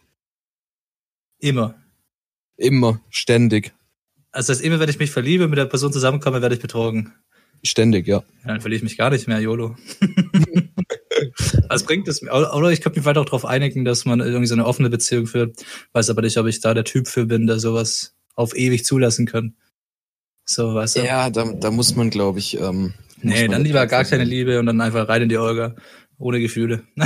Immer. 1.39 1.75
Immer, 2.55 3.01
ständig. 3.09 3.73
Also 4.31 4.51
das 4.51 4.57
heißt, 4.59 4.65
immer 4.65 4.79
wenn 4.79 4.89
ich 4.89 4.99
mich 4.99 5.09
verliebe, 5.09 5.47
mit 5.47 5.57
der 5.57 5.65
Person 5.65 5.91
zusammenkomme, 5.91 6.41
werde 6.41 6.55
ich 6.55 6.61
betrogen. 6.61 7.13
Ständig, 7.63 8.07
ja. 8.07 8.17
Ja, 8.17 8.23
dann 8.49 8.61
verliere 8.61 8.77
ich 8.77 8.83
mich 8.83 8.97
gar 8.97 9.09
nicht 9.09 9.27
mehr, 9.27 9.39
YOLO. 9.39 9.75
Was 11.69 11.83
bringt 11.83 12.07
es 12.07 12.21
mir? 12.21 12.31
Oder 12.31 12.69
ich 12.69 12.81
könnte 12.81 12.99
mich 12.99 13.05
weiter 13.05 13.21
auch 13.21 13.25
darauf 13.25 13.45
einigen, 13.45 13.85
dass 13.85 14.05
man 14.05 14.19
irgendwie 14.19 14.45
so 14.45 14.53
eine 14.53 14.65
offene 14.65 14.91
Beziehung 14.91 15.25
führt. 15.25 15.65
Weiß 15.93 16.11
aber 16.11 16.21
nicht, 16.21 16.37
ob 16.37 16.45
ich 16.45 16.59
da 16.59 16.75
der 16.75 16.83
Typ 16.83 17.07
für 17.07 17.25
bin, 17.25 17.47
der 17.47 17.59
sowas 17.59 18.13
auf 18.35 18.55
ewig 18.55 18.85
zulassen 18.85 19.25
kann. 19.25 19.55
So, 20.45 20.75
weißt 20.75 20.97
du? 20.97 21.05
Ja, 21.05 21.31
da, 21.31 21.51
da 21.53 21.71
muss 21.71 21.95
man, 21.95 22.11
glaube 22.11 22.37
ich, 22.37 22.59
ähm, 22.59 22.93
nee, 23.25 23.47
dann 23.47 23.63
lieber 23.63 23.85
gar 23.87 24.03
keine 24.03 24.23
sagen. 24.23 24.29
Liebe 24.29 24.59
und 24.59 24.65
dann 24.65 24.81
einfach 24.81 25.07
rein 25.07 25.23
in 25.23 25.29
die 25.29 25.37
Olga. 25.37 25.75
Ohne 26.17 26.39
Gefühle. 26.39 26.83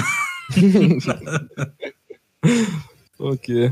okay. 3.17 3.71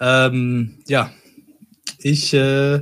ähm, 0.00 0.82
ja. 0.86 1.12
Ich 1.98 2.34
äh, 2.34 2.80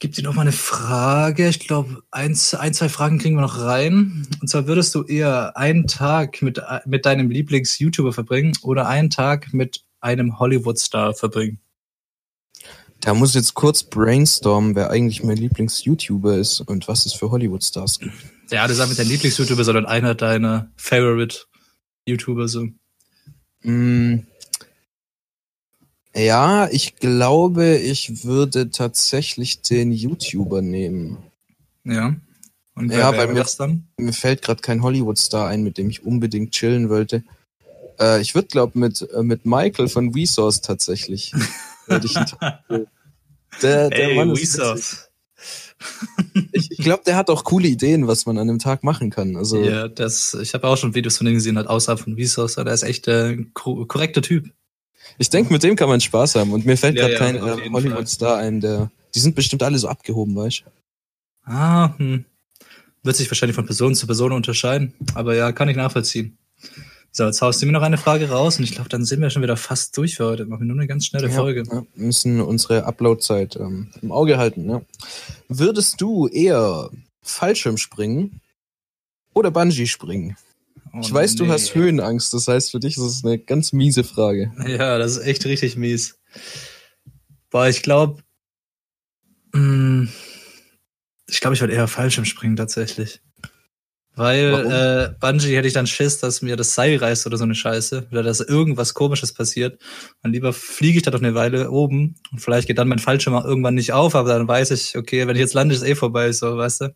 gebe 0.00 0.14
dir 0.14 0.24
noch 0.24 0.34
mal 0.34 0.42
eine 0.42 0.52
Frage. 0.52 1.48
Ich 1.48 1.60
glaube, 1.60 2.02
ein, 2.10 2.36
ein, 2.58 2.74
zwei 2.74 2.88
Fragen 2.88 3.18
kriegen 3.18 3.36
wir 3.36 3.42
noch 3.42 3.60
rein. 3.60 4.26
Und 4.40 4.48
zwar 4.48 4.66
würdest 4.66 4.94
du 4.96 5.04
eher 5.04 5.56
einen 5.56 5.86
Tag 5.86 6.42
mit, 6.42 6.60
mit 6.84 7.06
deinem 7.06 7.30
Lieblings-YouTuber 7.30 8.12
verbringen 8.12 8.52
oder 8.62 8.88
einen 8.88 9.10
Tag 9.10 9.52
mit 9.54 9.84
einem 10.00 10.40
Hollywood-Star 10.40 11.14
verbringen? 11.14 11.60
Da 13.04 13.14
muss 13.14 13.30
ich 13.30 13.34
jetzt 13.34 13.54
kurz 13.54 13.82
brainstormen, 13.82 14.76
wer 14.76 14.90
eigentlich 14.90 15.24
mein 15.24 15.36
Lieblings-YouTuber 15.36 16.36
ist 16.38 16.60
und 16.60 16.86
was 16.86 17.04
es 17.04 17.12
für 17.14 17.30
Hollywood-Stars 17.32 17.98
gibt. 17.98 18.14
Ja, 18.50 18.66
das 18.68 18.78
ist 18.78 18.86
nicht 18.86 18.98
dein 19.00 19.08
Lieblings-YouTuber, 19.08 19.64
sondern 19.64 19.86
einer 19.86 20.14
deiner 20.14 20.70
Favorite-YouTuber. 20.76 22.46
So. 22.46 22.68
Mm. 23.62 24.20
Ja, 26.14 26.68
ich 26.70 26.96
glaube, 26.96 27.76
ich 27.76 28.24
würde 28.24 28.70
tatsächlich 28.70 29.62
den 29.62 29.90
YouTuber 29.92 30.62
nehmen. 30.62 31.18
Ja. 31.84 32.14
Und 32.74 32.88
wer 32.90 32.98
Ja, 32.98 33.12
wäre 33.12 33.26
weil 33.28 33.34
mir- 33.34 33.40
das 33.40 33.56
dann? 33.56 33.88
Mir 33.98 34.12
fällt 34.12 34.42
gerade 34.42 34.60
kein 34.62 34.82
Hollywood-Star 34.82 35.48
ein, 35.48 35.64
mit 35.64 35.76
dem 35.76 35.90
ich 35.90 36.04
unbedingt 36.04 36.52
chillen 36.52 36.88
wollte. 36.88 37.24
Äh, 37.98 38.20
ich 38.20 38.34
würde, 38.36 38.48
glaube 38.48 38.78
mit, 38.78 39.02
äh, 39.10 39.22
mit 39.24 39.44
Michael 39.44 39.88
von 39.88 40.12
Resource 40.14 40.60
tatsächlich. 40.60 41.32
Würde 41.92 42.06
ich 42.06 42.14
der, 43.62 43.90
der 43.90 44.08
Ey, 44.08 44.14
Mann 44.16 44.30
ist. 44.30 45.08
Ich, 46.52 46.70
ich 46.70 46.78
glaube, 46.78 47.02
der 47.04 47.16
hat 47.16 47.28
auch 47.30 47.42
coole 47.44 47.66
Ideen, 47.68 48.06
was 48.06 48.26
man 48.26 48.38
an 48.38 48.46
dem 48.46 48.58
Tag 48.58 48.84
machen 48.84 49.10
kann. 49.10 49.36
Also 49.36 49.62
Ja, 49.64 49.88
das, 49.88 50.34
ich 50.34 50.54
habe 50.54 50.68
auch 50.68 50.76
schon 50.76 50.94
Videos 50.94 51.16
von 51.18 51.24
dem 51.26 51.34
gesehen, 51.34 51.56
halt 51.56 51.66
außerhalb 51.66 51.98
von 52.00 52.14
Resource. 52.14 52.54
Der 52.54 52.66
ist 52.68 52.82
echt 52.84 53.08
äh, 53.08 53.30
ein 53.30 53.50
ko- 53.52 53.84
korrekter 53.86 54.22
Typ. 54.22 54.48
ich 55.18 55.28
denke, 55.30 55.52
mit 55.52 55.62
dem 55.64 55.74
kann 55.76 55.88
man 55.88 56.00
Spaß 56.00 56.36
haben. 56.36 56.52
Und 56.52 56.64
mir 56.64 56.76
fällt 56.76 56.96
Ja, 56.96 57.08
gerade 57.08 57.12
ja, 57.14 57.18
kein 57.18 57.36
äh, 57.36 57.70
Hollywood-Star 57.70 58.38
ein, 58.38 58.60
der. 58.60 58.90
Die 59.14 59.18
sind 59.20 59.34
bestimmt 59.34 59.62
alle 59.62 59.78
so 59.78 59.88
abgehoben, 59.88 60.34
weißt 60.36 60.64
du? 60.64 61.50
Ah, 61.50 61.94
hm. 61.98 62.24
Wird 63.02 63.16
sich 63.16 63.28
wahrscheinlich 63.28 63.56
von 63.56 63.66
Person 63.66 63.94
zu 63.96 64.06
Person 64.06 64.30
unterscheiden. 64.32 64.94
Aber 65.14 65.34
ja, 65.34 65.50
kann 65.52 65.68
ich 65.68 65.76
nachvollziehen. 65.76 66.38
So, 67.14 67.24
jetzt 67.24 67.42
haust 67.42 67.60
du 67.60 67.66
mir 67.66 67.72
noch 67.72 67.82
eine 67.82 67.98
Frage 67.98 68.30
raus 68.30 68.56
und 68.56 68.64
ich 68.64 68.72
glaube, 68.72 68.88
dann 68.88 69.04
sind 69.04 69.20
wir 69.20 69.28
schon 69.28 69.42
wieder 69.42 69.58
fast 69.58 69.94
durch 69.98 70.16
für 70.16 70.24
heute. 70.24 70.46
Machen 70.46 70.62
wir 70.62 70.66
nur 70.66 70.78
eine 70.78 70.86
ganz 70.86 71.04
schnelle 71.04 71.28
Folge. 71.28 71.62
Ja, 71.70 71.84
wir 71.94 72.06
müssen 72.06 72.40
unsere 72.40 72.84
Upload-Zeit 72.86 73.56
ähm, 73.56 73.90
im 74.00 74.10
Auge 74.10 74.38
halten. 74.38 74.70
Ja. 74.70 74.80
Würdest 75.46 76.00
du 76.00 76.26
eher 76.26 76.88
Fallschirm 77.20 77.76
springen 77.76 78.40
oder 79.34 79.50
Bungee 79.50 79.86
springen? 79.86 80.38
Oh, 80.94 81.00
ich 81.02 81.12
weiß, 81.12 81.34
du 81.34 81.44
nee. 81.44 81.50
hast 81.50 81.74
Höhenangst, 81.74 82.32
das 82.32 82.48
heißt, 82.48 82.70
für 82.70 82.80
dich 82.80 82.96
ist 82.96 83.02
es 83.02 83.24
eine 83.24 83.38
ganz 83.38 83.74
miese 83.74 84.04
Frage. 84.04 84.50
Ja, 84.66 84.96
das 84.96 85.18
ist 85.18 85.26
echt 85.26 85.44
richtig 85.44 85.76
mies. 85.76 86.18
Boah, 87.50 87.68
ich 87.68 87.82
glaube, 87.82 88.22
ich 89.54 91.40
glaube, 91.40 91.54
ich 91.54 91.60
würde 91.60 91.74
eher 91.74 91.88
Fallschirm 91.88 92.24
springen 92.24 92.56
tatsächlich. 92.56 93.20
Weil 94.14 94.52
Warum? 94.52 94.70
äh, 94.70 95.08
Bungee 95.20 95.56
hätte 95.56 95.66
ich 95.66 95.72
dann 95.72 95.86
Schiss, 95.86 96.18
dass 96.18 96.42
mir 96.42 96.56
das 96.56 96.74
Seil 96.74 96.98
reißt 96.98 97.26
oder 97.26 97.38
so 97.38 97.44
eine 97.44 97.54
Scheiße. 97.54 98.08
Oder 98.10 98.22
dass 98.22 98.40
irgendwas 98.40 98.92
komisches 98.92 99.32
passiert. 99.32 99.80
Und 100.22 100.32
lieber 100.32 100.52
fliege 100.52 100.98
ich 100.98 101.02
da 101.02 101.10
doch 101.10 101.20
eine 101.20 101.34
Weile 101.34 101.70
oben 101.70 102.16
und 102.30 102.40
vielleicht 102.40 102.68
geht 102.68 102.76
dann 102.78 102.88
mein 102.88 102.98
Fallschirm 102.98 103.34
auch 103.34 103.46
irgendwann 103.46 103.74
nicht 103.74 103.92
auf, 103.92 104.14
aber 104.14 104.28
dann 104.28 104.46
weiß 104.46 104.70
ich, 104.72 104.98
okay, 104.98 105.26
wenn 105.26 105.36
ich 105.36 105.40
jetzt 105.40 105.54
lande, 105.54 105.74
ist 105.74 105.82
eh 105.82 105.94
vorbei, 105.94 106.30
so, 106.32 106.58
weißt 106.58 106.82
du? 106.82 106.94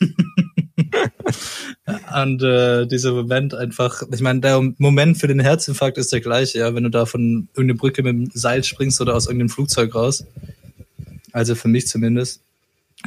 und 2.22 2.42
äh, 2.42 2.86
dieser 2.86 3.12
Moment 3.12 3.54
einfach, 3.54 4.02
ich 4.12 4.20
meine, 4.20 4.40
der 4.40 4.60
Moment 4.78 5.18
für 5.18 5.26
den 5.26 5.40
Herzinfarkt 5.40 5.98
ist 5.98 6.12
der 6.12 6.20
gleiche, 6.20 6.58
ja, 6.58 6.74
wenn 6.74 6.84
du 6.84 6.90
da 6.90 7.06
von 7.06 7.48
irgendeiner 7.54 7.78
Brücke 7.78 8.04
mit 8.04 8.12
dem 8.12 8.30
Seil 8.32 8.62
springst 8.62 9.00
oder 9.00 9.16
aus 9.16 9.26
irgendeinem 9.26 9.48
Flugzeug 9.48 9.96
raus. 9.96 10.24
Also 11.32 11.56
für 11.56 11.68
mich 11.68 11.88
zumindest. 11.88 12.42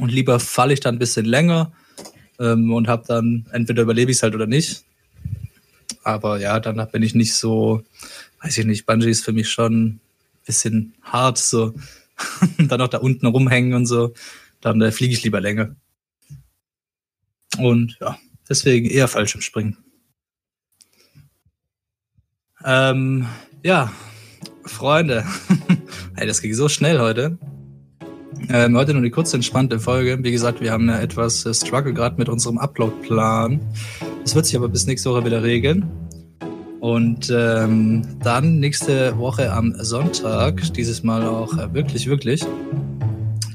Und 0.01 0.11
lieber 0.11 0.39
falle 0.39 0.73
ich 0.73 0.79
dann 0.79 0.95
ein 0.95 0.99
bisschen 0.99 1.25
länger 1.25 1.71
ähm, 2.39 2.73
und 2.73 2.87
habe 2.87 3.03
dann, 3.07 3.45
entweder 3.51 3.83
überlebe 3.83 4.11
ich 4.11 4.17
es 4.17 4.23
halt 4.23 4.35
oder 4.35 4.47
nicht. 4.47 4.83
Aber 6.03 6.39
ja, 6.39 6.59
danach 6.59 6.87
bin 6.89 7.03
ich 7.03 7.15
nicht 7.15 7.35
so, 7.35 7.83
weiß 8.41 8.57
ich 8.57 8.65
nicht, 8.65 8.85
Bungee 8.85 9.09
ist 9.09 9.23
für 9.23 9.33
mich 9.33 9.49
schon 9.49 9.85
ein 9.85 9.99
bisschen 10.45 10.93
hart, 11.01 11.37
so. 11.37 11.73
dann 12.57 12.79
noch 12.79 12.89
da 12.89 12.99
unten 12.99 13.25
rumhängen 13.25 13.73
und 13.73 13.85
so. 13.85 14.13
Dann 14.61 14.81
äh, 14.81 14.91
fliege 14.91 15.13
ich 15.13 15.23
lieber 15.23 15.41
länger. 15.41 15.75
Und 17.57 17.97
ja, 17.99 18.17
deswegen 18.49 18.89
eher 18.89 19.07
Fallschirmspringen. 19.07 19.77
Ähm, 22.65 23.27
ja, 23.61 23.91
Freunde. 24.65 25.25
hey, 26.15 26.27
das 26.27 26.41
ging 26.41 26.53
so 26.53 26.69
schnell 26.69 26.99
heute. 26.99 27.37
Ähm, 28.49 28.75
heute 28.75 28.91
nur 28.91 29.01
eine 29.01 29.09
kurze, 29.09 29.37
entspannte 29.37 29.79
Folge. 29.79 30.17
Wie 30.21 30.31
gesagt, 30.31 30.61
wir 30.61 30.71
haben 30.71 30.87
ja 30.87 30.99
etwas 30.99 31.45
äh, 31.45 31.53
Struggle 31.53 31.93
gerade 31.93 32.17
mit 32.17 32.29
unserem 32.29 32.57
Upload-Plan. 32.57 33.59
Das 34.23 34.35
wird 34.35 34.45
sich 34.45 34.55
aber 34.55 34.69
bis 34.69 34.85
nächste 34.85 35.09
Woche 35.09 35.25
wieder 35.25 35.43
regeln. 35.43 35.85
Und 36.79 37.33
ähm, 37.33 38.01
dann 38.21 38.59
nächste 38.59 39.17
Woche 39.17 39.53
am 39.53 39.73
Sonntag, 39.79 40.73
dieses 40.73 41.01
Mal 41.01 41.25
auch 41.25 41.57
äh, 41.57 41.73
wirklich, 41.73 42.07
wirklich, 42.07 42.45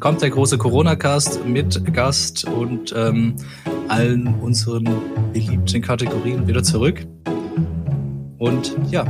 kommt 0.01 0.23
der 0.23 0.31
große 0.31 0.57
Corona-Cast 0.57 1.47
mit 1.47 1.93
Gast 1.93 2.47
und 2.47 2.95
ähm, 2.97 3.37
allen 3.89 4.35
unseren 4.41 4.89
beliebten 5.35 5.83
Kategorien 5.83 6.47
wieder 6.47 6.63
zurück. 6.63 7.07
Und 8.39 8.75
ja, 8.91 9.05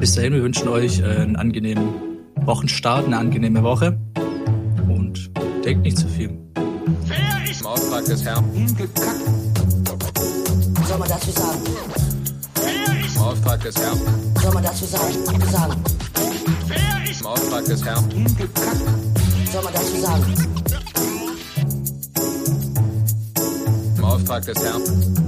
bis 0.00 0.14
dahin, 0.14 0.32
wir 0.32 0.42
wünschen 0.42 0.66
euch 0.68 1.04
einen 1.04 1.36
angenehmen 1.36 1.88
Wochenstart, 2.44 3.06
eine 3.06 3.18
angenehme 3.18 3.62
Woche 3.62 3.96
denkt 5.68 5.82
nicht 5.82 5.98
zu 5.98 6.08
viel. 6.08 6.30
Im 7.60 7.66
Auftrag 7.66 8.04
des 8.06 8.24
Herrn. 8.24 8.50
Hingekackt. 8.52 9.20
Was 10.74 10.88
soll 10.88 10.98
man 10.98 11.08
dazu 11.08 11.30
sagen? 11.30 11.58
Im 13.14 13.20
Auftrag 13.20 13.60
des 13.60 13.76
Herrn. 13.76 14.00
Was 14.34 14.42
soll 14.42 14.54
man 14.54 14.62
dazu 14.62 14.84
sagen? 14.86 15.14
sagen? 15.50 15.84
Im 17.20 17.26
Auftrag 17.26 17.64
des 17.66 17.84
Herrn. 17.84 18.10
Hingekackt. 18.10 18.80
Was 19.44 19.52
soll 19.52 19.62
man 19.62 19.72
dazu 19.74 20.00
sagen? 20.00 20.34
Im 23.98 24.04
Auftrag 24.04 24.46
des 24.46 24.64
Herrn. 24.64 25.27